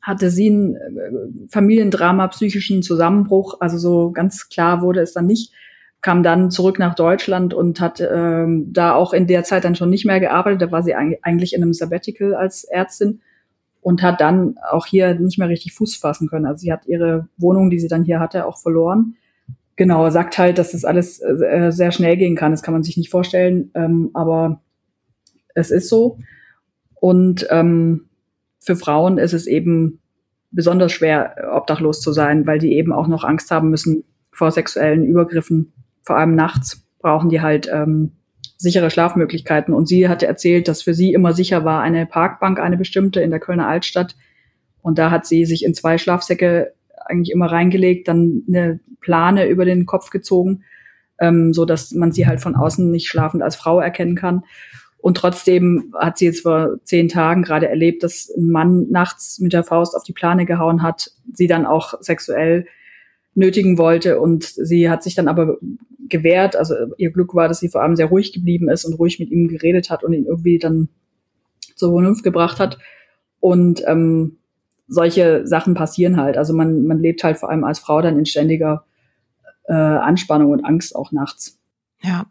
hatte 0.02 0.30
sie 0.30 0.50
ein 0.50 0.76
äh, 0.76 1.48
Familiendrama, 1.48 2.28
psychischen 2.28 2.82
Zusammenbruch. 2.82 3.56
Also 3.60 3.78
so 3.78 4.10
ganz 4.10 4.48
klar 4.48 4.82
wurde 4.82 5.00
es 5.00 5.12
dann 5.12 5.26
nicht. 5.26 5.52
Kam 6.00 6.22
dann 6.22 6.50
zurück 6.50 6.78
nach 6.78 6.94
Deutschland 6.94 7.54
und 7.54 7.80
hat 7.80 8.00
ähm, 8.00 8.72
da 8.72 8.94
auch 8.94 9.12
in 9.12 9.26
der 9.26 9.42
Zeit 9.42 9.64
dann 9.64 9.74
schon 9.74 9.90
nicht 9.90 10.04
mehr 10.04 10.20
gearbeitet. 10.20 10.62
Da 10.62 10.70
war 10.70 10.82
sie 10.82 10.94
eigentlich 10.94 11.54
in 11.54 11.62
einem 11.62 11.72
Sabbatical 11.72 12.34
als 12.34 12.64
Ärztin 12.64 13.20
und 13.80 14.02
hat 14.02 14.20
dann 14.20 14.56
auch 14.70 14.86
hier 14.86 15.14
nicht 15.14 15.38
mehr 15.38 15.48
richtig 15.48 15.72
Fuß 15.72 15.96
fassen 15.96 16.28
können. 16.28 16.46
Also 16.46 16.60
sie 16.60 16.72
hat 16.72 16.86
ihre 16.86 17.28
Wohnung, 17.36 17.70
die 17.70 17.78
sie 17.78 17.88
dann 17.88 18.04
hier 18.04 18.20
hatte, 18.20 18.46
auch 18.46 18.58
verloren. 18.58 19.16
Genau, 19.78 20.10
sagt 20.10 20.38
halt, 20.38 20.58
dass 20.58 20.72
das 20.72 20.84
alles 20.84 21.20
äh, 21.20 21.70
sehr 21.70 21.92
schnell 21.92 22.16
gehen 22.16 22.34
kann. 22.34 22.50
Das 22.50 22.64
kann 22.64 22.74
man 22.74 22.82
sich 22.82 22.96
nicht 22.96 23.10
vorstellen, 23.10 23.70
ähm, 23.76 24.10
aber 24.12 24.60
es 25.54 25.70
ist 25.70 25.88
so. 25.88 26.18
Und 26.96 27.46
ähm, 27.50 28.08
für 28.58 28.74
Frauen 28.74 29.18
ist 29.18 29.34
es 29.34 29.46
eben 29.46 30.00
besonders 30.50 30.90
schwer, 30.90 31.52
obdachlos 31.54 32.00
zu 32.00 32.12
sein, 32.12 32.44
weil 32.44 32.58
die 32.58 32.72
eben 32.72 32.92
auch 32.92 33.06
noch 33.06 33.22
Angst 33.22 33.52
haben 33.52 33.70
müssen 33.70 34.02
vor 34.32 34.50
sexuellen 34.50 35.04
Übergriffen. 35.04 35.72
Vor 36.02 36.16
allem 36.16 36.34
nachts 36.34 36.84
brauchen 36.98 37.28
die 37.28 37.40
halt 37.40 37.70
ähm, 37.72 38.16
sichere 38.56 38.90
Schlafmöglichkeiten. 38.90 39.72
Und 39.72 39.86
sie 39.86 40.08
hatte 40.08 40.26
erzählt, 40.26 40.66
dass 40.66 40.82
für 40.82 40.94
sie 40.94 41.12
immer 41.12 41.34
sicher 41.34 41.64
war 41.64 41.82
eine 41.82 42.04
Parkbank, 42.04 42.58
eine 42.58 42.78
bestimmte 42.78 43.20
in 43.20 43.30
der 43.30 43.38
Kölner 43.38 43.68
Altstadt. 43.68 44.16
Und 44.82 44.98
da 44.98 45.12
hat 45.12 45.24
sie 45.24 45.44
sich 45.44 45.64
in 45.64 45.72
zwei 45.72 45.98
Schlafsäcke 45.98 46.74
eigentlich 47.08 47.32
immer 47.32 47.46
reingelegt, 47.46 48.08
dann 48.08 48.42
eine 48.48 48.80
Plane 49.00 49.48
über 49.48 49.64
den 49.64 49.86
Kopf 49.86 50.10
gezogen, 50.10 50.64
ähm, 51.20 51.52
so 51.52 51.64
dass 51.64 51.92
man 51.92 52.12
sie 52.12 52.26
halt 52.26 52.40
von 52.40 52.56
außen 52.56 52.90
nicht 52.90 53.08
schlafend 53.08 53.42
als 53.42 53.56
Frau 53.56 53.80
erkennen 53.80 54.14
kann. 54.14 54.44
Und 55.00 55.16
trotzdem 55.16 55.94
hat 55.98 56.18
sie 56.18 56.26
jetzt 56.26 56.42
vor 56.42 56.78
zehn 56.82 57.08
Tagen 57.08 57.42
gerade 57.42 57.68
erlebt, 57.68 58.02
dass 58.02 58.30
ein 58.36 58.50
Mann 58.50 58.90
nachts 58.90 59.38
mit 59.38 59.52
der 59.52 59.62
Faust 59.62 59.94
auf 59.94 60.02
die 60.02 60.12
Plane 60.12 60.44
gehauen 60.44 60.82
hat, 60.82 61.12
sie 61.32 61.46
dann 61.46 61.66
auch 61.66 61.94
sexuell 62.00 62.66
nötigen 63.34 63.78
wollte. 63.78 64.20
Und 64.20 64.44
sie 64.44 64.90
hat 64.90 65.04
sich 65.04 65.14
dann 65.14 65.28
aber 65.28 65.58
gewehrt. 66.08 66.56
Also 66.56 66.74
ihr 66.96 67.12
Glück 67.12 67.34
war, 67.34 67.46
dass 67.46 67.60
sie 67.60 67.68
vor 67.68 67.82
allem 67.82 67.94
sehr 67.94 68.06
ruhig 68.06 68.32
geblieben 68.32 68.68
ist 68.68 68.84
und 68.84 68.94
ruhig 68.94 69.20
mit 69.20 69.30
ihm 69.30 69.46
geredet 69.46 69.88
hat 69.88 70.02
und 70.02 70.12
ihn 70.12 70.26
irgendwie 70.26 70.58
dann 70.58 70.88
zur 71.76 71.92
Vernunft 71.92 72.24
gebracht 72.24 72.58
hat. 72.58 72.78
Und 73.38 73.82
ähm, 73.86 74.37
solche 74.88 75.46
Sachen 75.46 75.74
passieren 75.74 76.16
halt. 76.16 76.36
Also 76.36 76.54
man, 76.54 76.84
man 76.84 76.98
lebt 76.98 77.22
halt 77.22 77.38
vor 77.38 77.50
allem 77.50 77.64
als 77.64 77.78
Frau 77.78 78.00
dann 78.00 78.18
in 78.18 78.26
ständiger 78.26 78.84
äh, 79.64 79.74
Anspannung 79.74 80.50
und 80.50 80.64
Angst 80.64 80.96
auch 80.96 81.12
nachts. 81.12 81.58
Ja. 82.02 82.26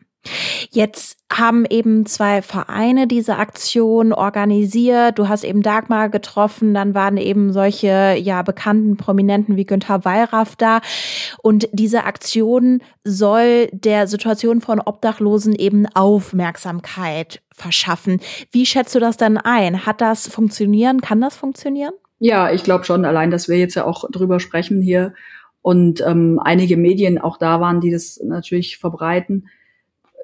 Jetzt 0.72 1.18
haben 1.32 1.66
eben 1.70 2.06
zwei 2.06 2.42
Vereine 2.42 3.08
diese 3.08 3.38
Aktion 3.38 4.12
organisiert. 4.12 5.18
Du 5.20 5.30
hast 5.30 5.44
eben 5.44 5.62
Dagmar 5.62 6.10
getroffen, 6.10 6.74
dann 6.74 6.94
waren 6.96 7.16
eben 7.18 7.54
solche 7.54 8.18
ja 8.20 8.42
bekannten 8.42 8.98
Prominenten 8.98 9.56
wie 9.56 9.66
Günther 9.66 10.04
Wallraff 10.04 10.56
da 10.56 10.82
und 11.42 11.70
diese 11.72 12.04
Aktion 12.04 12.82
soll 13.04 13.68
der 13.72 14.08
Situation 14.08 14.60
von 14.60 14.82
Obdachlosen 14.82 15.54
eben 15.54 15.86
Aufmerksamkeit 15.94 17.42
verschaffen. 17.54 18.20
Wie 18.52 18.66
schätzt 18.66 18.96
du 18.96 19.00
das 19.00 19.16
denn 19.16 19.38
ein? 19.38 19.86
Hat 19.86 20.02
das 20.02 20.28
funktionieren? 20.28 21.02
Kann 21.02 21.22
das 21.22 21.36
funktionieren? 21.36 21.94
Ja, 22.20 22.52
ich 22.52 22.64
glaube 22.64 22.84
schon. 22.84 23.06
Allein, 23.06 23.32
dass 23.32 23.48
wir 23.48 23.58
jetzt 23.58 23.76
ja 23.76 23.86
auch 23.86 24.10
drüber 24.12 24.40
sprechen 24.40 24.82
hier 24.82 25.14
und 25.62 26.02
ähm, 26.02 26.40
einige 26.44 26.78
Medien 26.78 27.20
auch 27.20 27.38
da 27.38 27.60
waren, 27.62 27.82
die 27.82 27.92
das 27.92 28.20
natürlich 28.24 28.78
verbreiten 28.78 29.50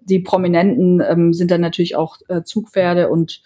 die 0.05 0.19
Prominenten 0.19 1.01
ähm, 1.01 1.33
sind 1.33 1.51
dann 1.51 1.61
natürlich 1.61 1.95
auch 1.95 2.17
äh, 2.27 2.43
Zugpferde 2.43 3.09
und 3.09 3.41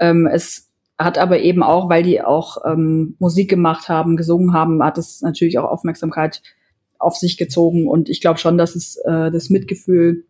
ähm, 0.00 0.26
es 0.26 0.70
hat 0.98 1.18
aber 1.18 1.40
eben 1.40 1.62
auch, 1.62 1.88
weil 1.88 2.02
die 2.02 2.22
auch 2.22 2.58
ähm, 2.64 3.16
Musik 3.18 3.50
gemacht 3.50 3.88
haben, 3.88 4.16
gesungen 4.16 4.52
haben, 4.52 4.82
hat 4.82 4.98
es 4.98 5.20
natürlich 5.22 5.58
auch 5.58 5.70
Aufmerksamkeit 5.70 6.42
auf 6.98 7.16
sich 7.16 7.36
gezogen 7.36 7.88
und 7.88 8.08
ich 8.08 8.20
glaube 8.20 8.38
schon, 8.38 8.58
dass 8.58 8.76
es 8.76 8.96
äh, 8.96 9.30
das 9.30 9.50
Mitgefühl 9.50 10.24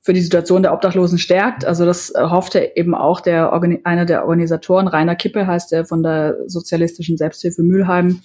für 0.00 0.12
die 0.12 0.20
Situation 0.20 0.62
der 0.62 0.72
Obdachlosen 0.72 1.18
stärkt. 1.18 1.64
Also 1.64 1.84
das 1.84 2.10
äh, 2.14 2.22
hoffte 2.22 2.76
eben 2.76 2.94
auch 2.94 3.20
der 3.20 3.52
Organi 3.52 3.80
einer 3.84 4.06
der 4.06 4.24
Organisatoren, 4.24 4.88
Rainer 4.88 5.16
Kippe 5.16 5.46
heißt 5.46 5.72
er 5.72 5.84
von 5.84 6.02
der 6.02 6.36
sozialistischen 6.46 7.16
Selbsthilfe 7.16 7.62
Mülheim, 7.62 8.20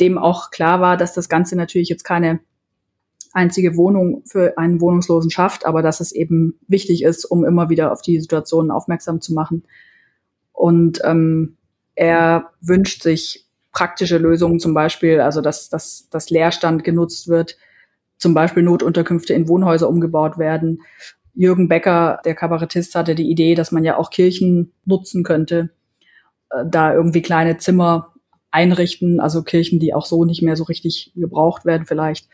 dem 0.00 0.18
auch 0.18 0.50
klar 0.50 0.80
war, 0.80 0.96
dass 0.96 1.12
das 1.12 1.28
Ganze 1.28 1.56
natürlich 1.56 1.88
jetzt 1.88 2.04
keine 2.04 2.40
einzige 3.32 3.76
Wohnung 3.76 4.22
für 4.26 4.58
einen 4.58 4.80
Wohnungslosen 4.80 5.30
schafft, 5.30 5.66
aber 5.66 5.82
dass 5.82 6.00
es 6.00 6.12
eben 6.12 6.58
wichtig 6.68 7.02
ist, 7.02 7.24
um 7.24 7.44
immer 7.44 7.70
wieder 7.70 7.92
auf 7.92 8.02
die 8.02 8.20
Situation 8.20 8.70
aufmerksam 8.70 9.20
zu 9.20 9.32
machen. 9.32 9.64
Und 10.52 11.00
ähm, 11.04 11.56
er 11.94 12.50
wünscht 12.60 13.02
sich 13.02 13.46
praktische 13.72 14.18
Lösungen, 14.18 14.60
zum 14.60 14.74
Beispiel, 14.74 15.20
also 15.20 15.40
dass, 15.40 15.70
dass, 15.70 16.08
dass 16.10 16.30
Leerstand 16.30 16.84
genutzt 16.84 17.28
wird, 17.28 17.56
zum 18.22 18.34
Beispiel 18.34 18.62
Notunterkünfte 18.62 19.34
in 19.34 19.48
Wohnhäuser 19.48 19.88
umgebaut 19.88 20.38
werden. 20.38 20.82
Jürgen 21.34 21.68
Becker, 21.68 22.20
der 22.24 22.34
Kabarettist, 22.34 22.94
hatte 22.94 23.14
die 23.14 23.28
Idee, 23.28 23.54
dass 23.54 23.72
man 23.72 23.84
ja 23.84 23.96
auch 23.96 24.10
Kirchen 24.10 24.72
nutzen 24.84 25.24
könnte, 25.24 25.70
äh, 26.50 26.64
da 26.66 26.94
irgendwie 26.94 27.20
kleine 27.20 27.58
Zimmer 27.58 28.14
einrichten, 28.52 29.18
also 29.18 29.42
Kirchen, 29.42 29.80
die 29.80 29.92
auch 29.92 30.06
so 30.06 30.24
nicht 30.24 30.42
mehr 30.42 30.56
so 30.56 30.64
richtig 30.64 31.12
gebraucht 31.16 31.64
werden 31.64 31.86
vielleicht 31.86 32.28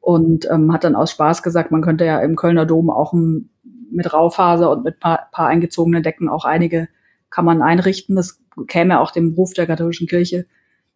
und 0.00 0.50
ähm, 0.50 0.72
hat 0.72 0.82
dann 0.84 0.96
aus 0.96 1.12
Spaß 1.12 1.42
gesagt, 1.42 1.70
man 1.70 1.82
könnte 1.82 2.04
ja 2.04 2.20
im 2.20 2.34
Kölner 2.34 2.66
Dom 2.66 2.90
auch 2.90 3.12
mit 3.12 4.12
Raufaser 4.12 4.70
und 4.70 4.82
mit 4.82 4.98
paar, 4.98 5.28
paar 5.30 5.46
eingezogenen 5.46 6.02
Decken 6.02 6.28
auch 6.28 6.44
einige 6.44 6.88
Kammern 7.28 7.62
einrichten. 7.62 8.16
Das 8.16 8.40
käme 8.66 9.00
auch 9.00 9.12
dem 9.12 9.34
Ruf 9.34 9.52
der 9.52 9.66
katholischen 9.66 10.08
Kirche 10.08 10.46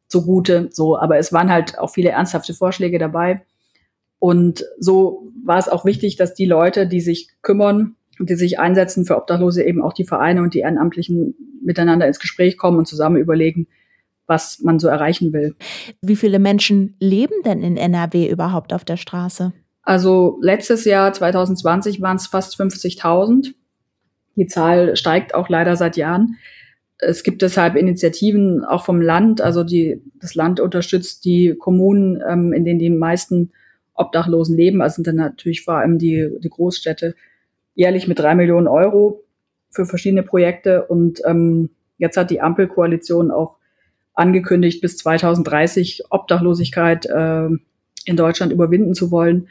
zugute. 0.09 0.71
So, 0.73 0.99
aber 0.99 1.19
es 1.19 1.33
waren 1.33 1.51
halt 1.51 1.79
auch 1.79 1.91
viele 1.91 2.11
ernsthafte 2.11 2.55
Vorschläge 2.55 2.99
dabei. 2.99 3.45
Und 4.25 4.65
so 4.79 5.31
war 5.45 5.59
es 5.59 5.69
auch 5.69 5.85
wichtig, 5.85 6.17
dass 6.17 6.33
die 6.33 6.47
Leute, 6.47 6.87
die 6.87 7.03
sich 7.03 7.29
kümmern 7.43 7.95
und 8.19 8.31
die 8.31 8.37
sich 8.37 8.59
einsetzen 8.59 9.05
für 9.05 9.19
Obdachlose, 9.19 9.63
eben 9.63 9.83
auch 9.83 9.93
die 9.93 10.07
Vereine 10.07 10.41
und 10.41 10.55
die 10.55 10.61
Ehrenamtlichen 10.61 11.35
miteinander 11.63 12.07
ins 12.07 12.21
Gespräch 12.21 12.57
kommen 12.57 12.79
und 12.79 12.89
zusammen 12.89 13.19
überlegen, 13.19 13.67
was 14.27 14.61
man 14.61 14.79
so 14.79 14.89
erreichen 14.89 15.35
will. 15.35 15.55
Wie 16.01 16.17
viele 16.17 16.39
Menschen 16.39 16.97
leben 17.01 17.35
denn 17.45 17.61
in 17.63 17.77
NRW 17.77 18.27
überhaupt 18.27 18.73
auf 18.73 18.87
der 18.87 18.97
Straße? 18.97 19.53
Also 19.83 20.39
letztes 20.41 20.87
Jahr 20.87 21.13
2020 21.13 22.01
waren 22.01 22.17
es 22.17 22.27
fast 22.27 22.59
50.000. 22.59 23.53
Die 24.37 24.47
Zahl 24.47 24.97
steigt 24.97 25.35
auch 25.35 25.51
leider 25.51 25.77
seit 25.77 25.99
Jahren. 25.99 26.37
Es 26.97 27.25
gibt 27.25 27.43
deshalb 27.43 27.77
Initiativen 27.77 28.65
auch 28.65 28.87
vom 28.87 29.03
Land, 29.03 29.43
also 29.43 29.65
die, 29.65 30.03
das 30.19 30.35
Land 30.35 30.61
unterstützt 30.61 31.27
die 31.27 31.55
Kommunen, 31.59 32.23
ähm, 32.27 32.55
in 32.55 32.65
denen 32.65 32.79
die 32.79 32.89
meisten 32.89 33.53
Obdachlosen 33.95 34.57
leben, 34.57 34.83
also 34.83 34.97
sind 34.97 35.07
dann 35.07 35.17
natürlich 35.17 35.63
vor 35.63 35.75
allem 35.75 35.99
die, 35.99 36.31
die 36.41 36.51
Großstädte, 36.51 37.15
jährlich 37.75 38.09
mit 38.09 38.19
drei 38.19 38.35
Millionen 38.35 38.69
Euro 38.69 39.23
für 39.71 39.87
verschiedene 39.87 40.23
Projekte. 40.23 40.85
Und 40.87 41.21
ähm, 41.27 41.71
jetzt 41.99 42.17
hat 42.17 42.31
die 42.31 42.41
Ampelkoalition 42.41 43.31
auch 43.31 43.57
angekündigt, 44.15 44.81
bis 44.81 44.97
2030 44.99 46.05
Obdachlosigkeit 46.11 47.07
äh, 47.07 47.49
in 48.05 48.17
Deutschland 48.17 48.53
überwinden 48.53 48.95
zu 48.95 49.11
wollen. 49.11 49.49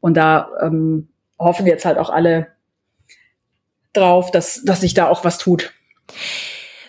Und 0.00 0.16
da 0.16 0.50
ähm, 0.62 1.08
hoffen 1.38 1.66
jetzt 1.66 1.84
halt 1.84 1.98
auch 1.98 2.10
alle 2.10 2.48
drauf, 3.92 4.30
dass, 4.30 4.62
dass 4.64 4.80
sich 4.80 4.94
da 4.94 5.08
auch 5.08 5.24
was 5.24 5.38
tut. 5.38 5.72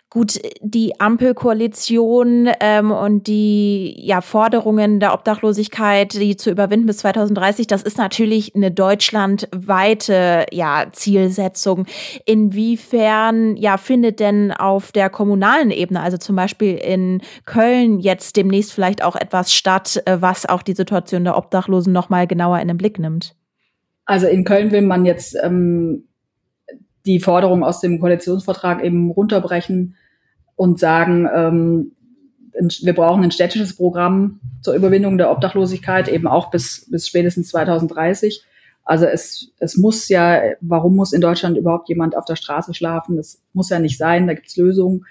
Gut, 0.10 0.40
die 0.62 1.02
Ampelkoalition 1.02 2.50
ähm, 2.62 2.92
und 2.92 3.28
die 3.28 3.94
ja, 3.98 4.22
Forderungen 4.22 5.02
der 5.02 5.14
Obdachlosigkeit, 5.14 6.14
die 6.14 6.38
zu 6.38 6.50
überwinden 6.50 6.88
bis 6.88 7.00
2030, 7.00 7.68
das 7.68 7.84
ist 7.84 7.98
natürlich 7.98 8.56
eine 8.56 8.72
deutschlandweite 8.72 10.46
ja, 10.54 10.86
Zielsetzung. 10.94 11.88
Inwiefern 12.26 13.58
ja, 13.58 13.76
findet 13.76 14.22
denn 14.22 14.54
auf 14.54 14.94
der 14.94 15.10
kommunalen 15.10 15.72
Ebene, 15.72 16.00
also 16.00 16.16
zum 16.16 16.38
Beispiel 16.38 16.78
in 16.78 17.22
Köln, 17.46 18.00
jetzt 18.00 18.38
demnächst 18.38 18.72
vielleicht 18.72 19.04
auch 19.04 19.18
etwas 19.18 19.54
statt, 19.54 20.02
äh, 20.06 20.22
was 20.22 20.46
auch 20.46 20.62
die 20.62 20.74
Situation 20.74 21.26
der 21.26 21.38
Obdachlosen 21.38 21.92
nochmal 21.92 22.28
genauer 22.28 22.60
in 22.60 22.70
den 22.70 22.78
Blick 22.78 22.98
nimmt? 22.98 23.36
Also 24.06 24.28
in 24.28 24.46
Köln 24.46 24.72
will 24.72 24.84
man 24.84 25.06
jetzt 25.06 25.36
ähm, 25.44 26.08
die 27.08 27.20
Forderung 27.20 27.64
aus 27.64 27.80
dem 27.80 28.00
Koalitionsvertrag 28.00 28.84
eben 28.84 29.10
runterbrechen 29.10 29.96
und 30.56 30.80
sagen, 30.80 31.28
ähm, 31.34 31.92
wir 32.82 32.94
brauchen 32.94 33.24
ein 33.24 33.32
städtisches 33.32 33.76
Programm 33.76 34.40
zur 34.62 34.74
Überwindung 34.74 35.18
der 35.18 35.32
Obdachlosigkeit, 35.32 36.10
eben 36.10 36.28
auch 36.28 36.52
bis, 36.52 36.88
bis 36.90 37.08
spätestens 37.08 37.50
2030. 37.50 38.44
Also 38.84 39.06
es, 39.06 39.52
es 39.60 39.78
muss 39.78 40.10
ja, 40.10 40.42
warum 40.60 40.96
muss 40.96 41.14
in 41.14 41.22
Deutschland 41.22 41.58
überhaupt 41.58 41.88
jemand 41.88 42.18
auf 42.18 42.26
der 42.26 42.36
Straße 42.36 42.74
schlafen? 42.74 43.16
Das 43.16 43.42
muss 43.54 43.70
ja 43.70 43.80
nicht 43.80 43.98
sein, 43.98 44.28
da 44.28 44.34
gibt's 44.34 44.58
Lösungen. 44.58 45.06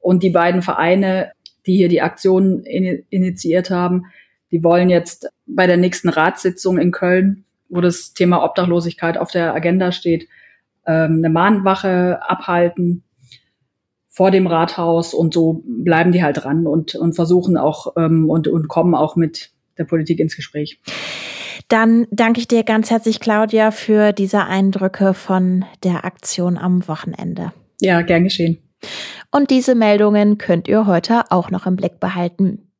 Und 0.00 0.22
die 0.22 0.30
beiden 0.30 0.62
Vereine, 0.62 1.32
die 1.66 1.76
hier 1.76 1.88
die 1.88 2.02
Aktion 2.02 2.62
in, 2.64 3.04
initiiert 3.10 3.70
haben, 3.70 4.06
die 4.50 4.62
wollen 4.62 4.90
jetzt 4.90 5.28
bei 5.46 5.66
der 5.66 5.76
nächsten 5.76 6.08
Ratssitzung 6.08 6.78
in 6.78 6.92
Köln, 6.92 7.44
wo 7.68 7.80
das 7.80 8.12
Thema 8.12 8.44
Obdachlosigkeit 8.44 9.18
auf 9.18 9.30
der 9.30 9.54
Agenda 9.54 9.92
steht, 9.92 10.28
ähm, 10.86 11.18
eine 11.18 11.30
Mahnwache 11.30 12.20
abhalten 12.22 13.04
vor 14.08 14.30
dem 14.30 14.46
Rathaus 14.46 15.14
und 15.14 15.32
so 15.32 15.62
bleiben 15.64 16.12
die 16.12 16.22
halt 16.22 16.44
dran 16.44 16.66
und, 16.66 16.94
und 16.94 17.14
versuchen 17.14 17.56
auch 17.56 17.94
ähm, 17.96 18.28
und, 18.28 18.46
und 18.46 18.68
kommen 18.68 18.94
auch 18.94 19.16
mit 19.16 19.52
der 19.78 19.84
Politik 19.84 20.20
ins 20.20 20.36
Gespräch. 20.36 20.80
Dann 21.68 22.06
danke 22.10 22.40
ich 22.40 22.48
dir 22.48 22.64
ganz 22.64 22.90
herzlich, 22.90 23.20
Claudia, 23.20 23.70
für 23.70 24.12
diese 24.12 24.44
Eindrücke 24.44 25.14
von 25.14 25.64
der 25.82 26.04
Aktion 26.04 26.58
am 26.58 26.86
Wochenende. 26.86 27.52
Ja, 27.80 28.02
gern 28.02 28.24
geschehen. 28.24 28.58
Und 29.30 29.50
diese 29.50 29.74
Meldungen 29.74 30.36
könnt 30.36 30.68
ihr 30.68 30.86
heute 30.86 31.30
auch 31.30 31.50
noch 31.50 31.66
im 31.66 31.76
Blick 31.76 31.98
behalten. 31.98 32.70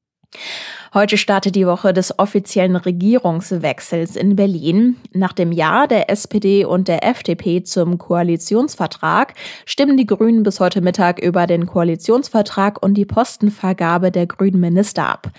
Heute 0.94 1.16
startet 1.16 1.54
die 1.54 1.66
Woche 1.66 1.94
des 1.94 2.18
offiziellen 2.18 2.76
Regierungswechsels 2.76 4.14
in 4.14 4.36
Berlin. 4.36 4.96
Nach 5.14 5.32
dem 5.32 5.50
Ja 5.50 5.86
der 5.86 6.10
SPD 6.10 6.66
und 6.66 6.86
der 6.86 7.02
FDP 7.08 7.62
zum 7.62 7.96
Koalitionsvertrag 7.96 9.32
stimmen 9.64 9.96
die 9.96 10.04
Grünen 10.04 10.42
bis 10.42 10.60
heute 10.60 10.82
Mittag 10.82 11.18
über 11.18 11.46
den 11.46 11.64
Koalitionsvertrag 11.64 12.82
und 12.82 12.92
die 12.92 13.06
Postenvergabe 13.06 14.10
der 14.10 14.26
grünen 14.26 14.60
Minister 14.60 15.08
ab. 15.08 15.30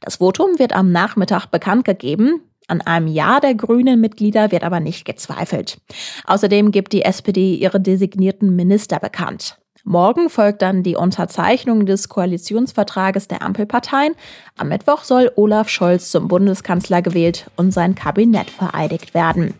Das 0.00 0.16
Votum 0.16 0.60
wird 0.60 0.76
am 0.76 0.92
Nachmittag 0.92 1.46
bekannt 1.46 1.86
gegeben. 1.86 2.42
An 2.68 2.80
einem 2.80 3.08
Ja 3.08 3.40
der 3.40 3.56
grünen 3.56 4.00
Mitglieder 4.00 4.52
wird 4.52 4.62
aber 4.62 4.78
nicht 4.78 5.04
gezweifelt. 5.04 5.80
Außerdem 6.26 6.70
gibt 6.70 6.92
die 6.92 7.02
SPD 7.02 7.56
ihre 7.56 7.80
designierten 7.80 8.54
Minister 8.54 9.00
bekannt. 9.00 9.59
Morgen 9.84 10.28
folgt 10.28 10.62
dann 10.62 10.82
die 10.82 10.96
Unterzeichnung 10.96 11.86
des 11.86 12.08
Koalitionsvertrages 12.08 13.28
der 13.28 13.42
Ampelparteien. 13.42 14.14
Am 14.56 14.68
Mittwoch 14.68 15.04
soll 15.04 15.32
Olaf 15.36 15.68
Scholz 15.68 16.10
zum 16.10 16.28
Bundeskanzler 16.28 17.00
gewählt 17.00 17.50
und 17.56 17.72
sein 17.72 17.94
Kabinett 17.94 18.50
vereidigt 18.50 19.14
werden. 19.14 19.54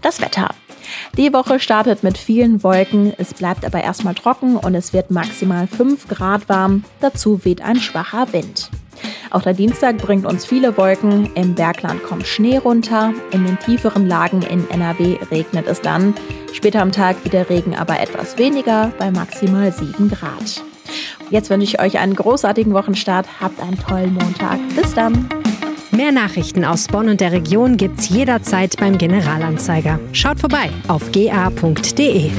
Das 0.00 0.20
Wetter. 0.20 0.50
Die 1.16 1.32
Woche 1.32 1.60
startet 1.60 2.02
mit 2.02 2.18
vielen 2.18 2.62
Wolken, 2.62 3.12
es 3.18 3.34
bleibt 3.34 3.64
aber 3.64 3.82
erstmal 3.82 4.14
trocken 4.14 4.56
und 4.56 4.74
es 4.74 4.92
wird 4.92 5.10
maximal 5.10 5.66
5 5.66 6.08
Grad 6.08 6.48
warm. 6.48 6.84
Dazu 7.00 7.44
weht 7.44 7.62
ein 7.62 7.76
schwacher 7.76 8.32
Wind. 8.32 8.70
Auch 9.32 9.42
der 9.42 9.54
Dienstag 9.54 9.96
bringt 9.96 10.26
uns 10.26 10.44
viele 10.44 10.76
Wolken. 10.76 11.30
Im 11.34 11.54
Bergland 11.54 12.02
kommt 12.02 12.26
Schnee 12.26 12.58
runter. 12.58 13.14
In 13.30 13.46
den 13.46 13.58
tieferen 13.58 14.06
Lagen 14.06 14.42
in 14.42 14.68
NRW 14.68 15.16
regnet 15.30 15.66
es 15.66 15.80
dann. 15.80 16.14
Später 16.52 16.82
am 16.82 16.92
Tag 16.92 17.24
wieder 17.24 17.48
Regen, 17.48 17.74
aber 17.74 17.98
etwas 17.98 18.36
weniger, 18.36 18.92
bei 18.98 19.10
maximal 19.10 19.72
7 19.72 20.10
Grad. 20.10 20.62
Jetzt 21.30 21.48
wünsche 21.48 21.64
ich 21.64 21.80
euch 21.80 21.98
einen 21.98 22.14
großartigen 22.14 22.74
Wochenstart. 22.74 23.26
Habt 23.40 23.58
einen 23.62 23.78
tollen 23.78 24.12
Montag. 24.12 24.58
Bis 24.76 24.94
dann. 24.94 25.26
Mehr 25.92 26.12
Nachrichten 26.12 26.66
aus 26.66 26.86
Bonn 26.86 27.08
und 27.08 27.22
der 27.22 27.32
Region 27.32 27.78
gibt's 27.78 28.10
jederzeit 28.10 28.76
beim 28.76 28.98
Generalanzeiger. 28.98 29.98
Schaut 30.12 30.40
vorbei 30.40 30.70
auf 30.88 31.10
ga.de. 31.10 32.30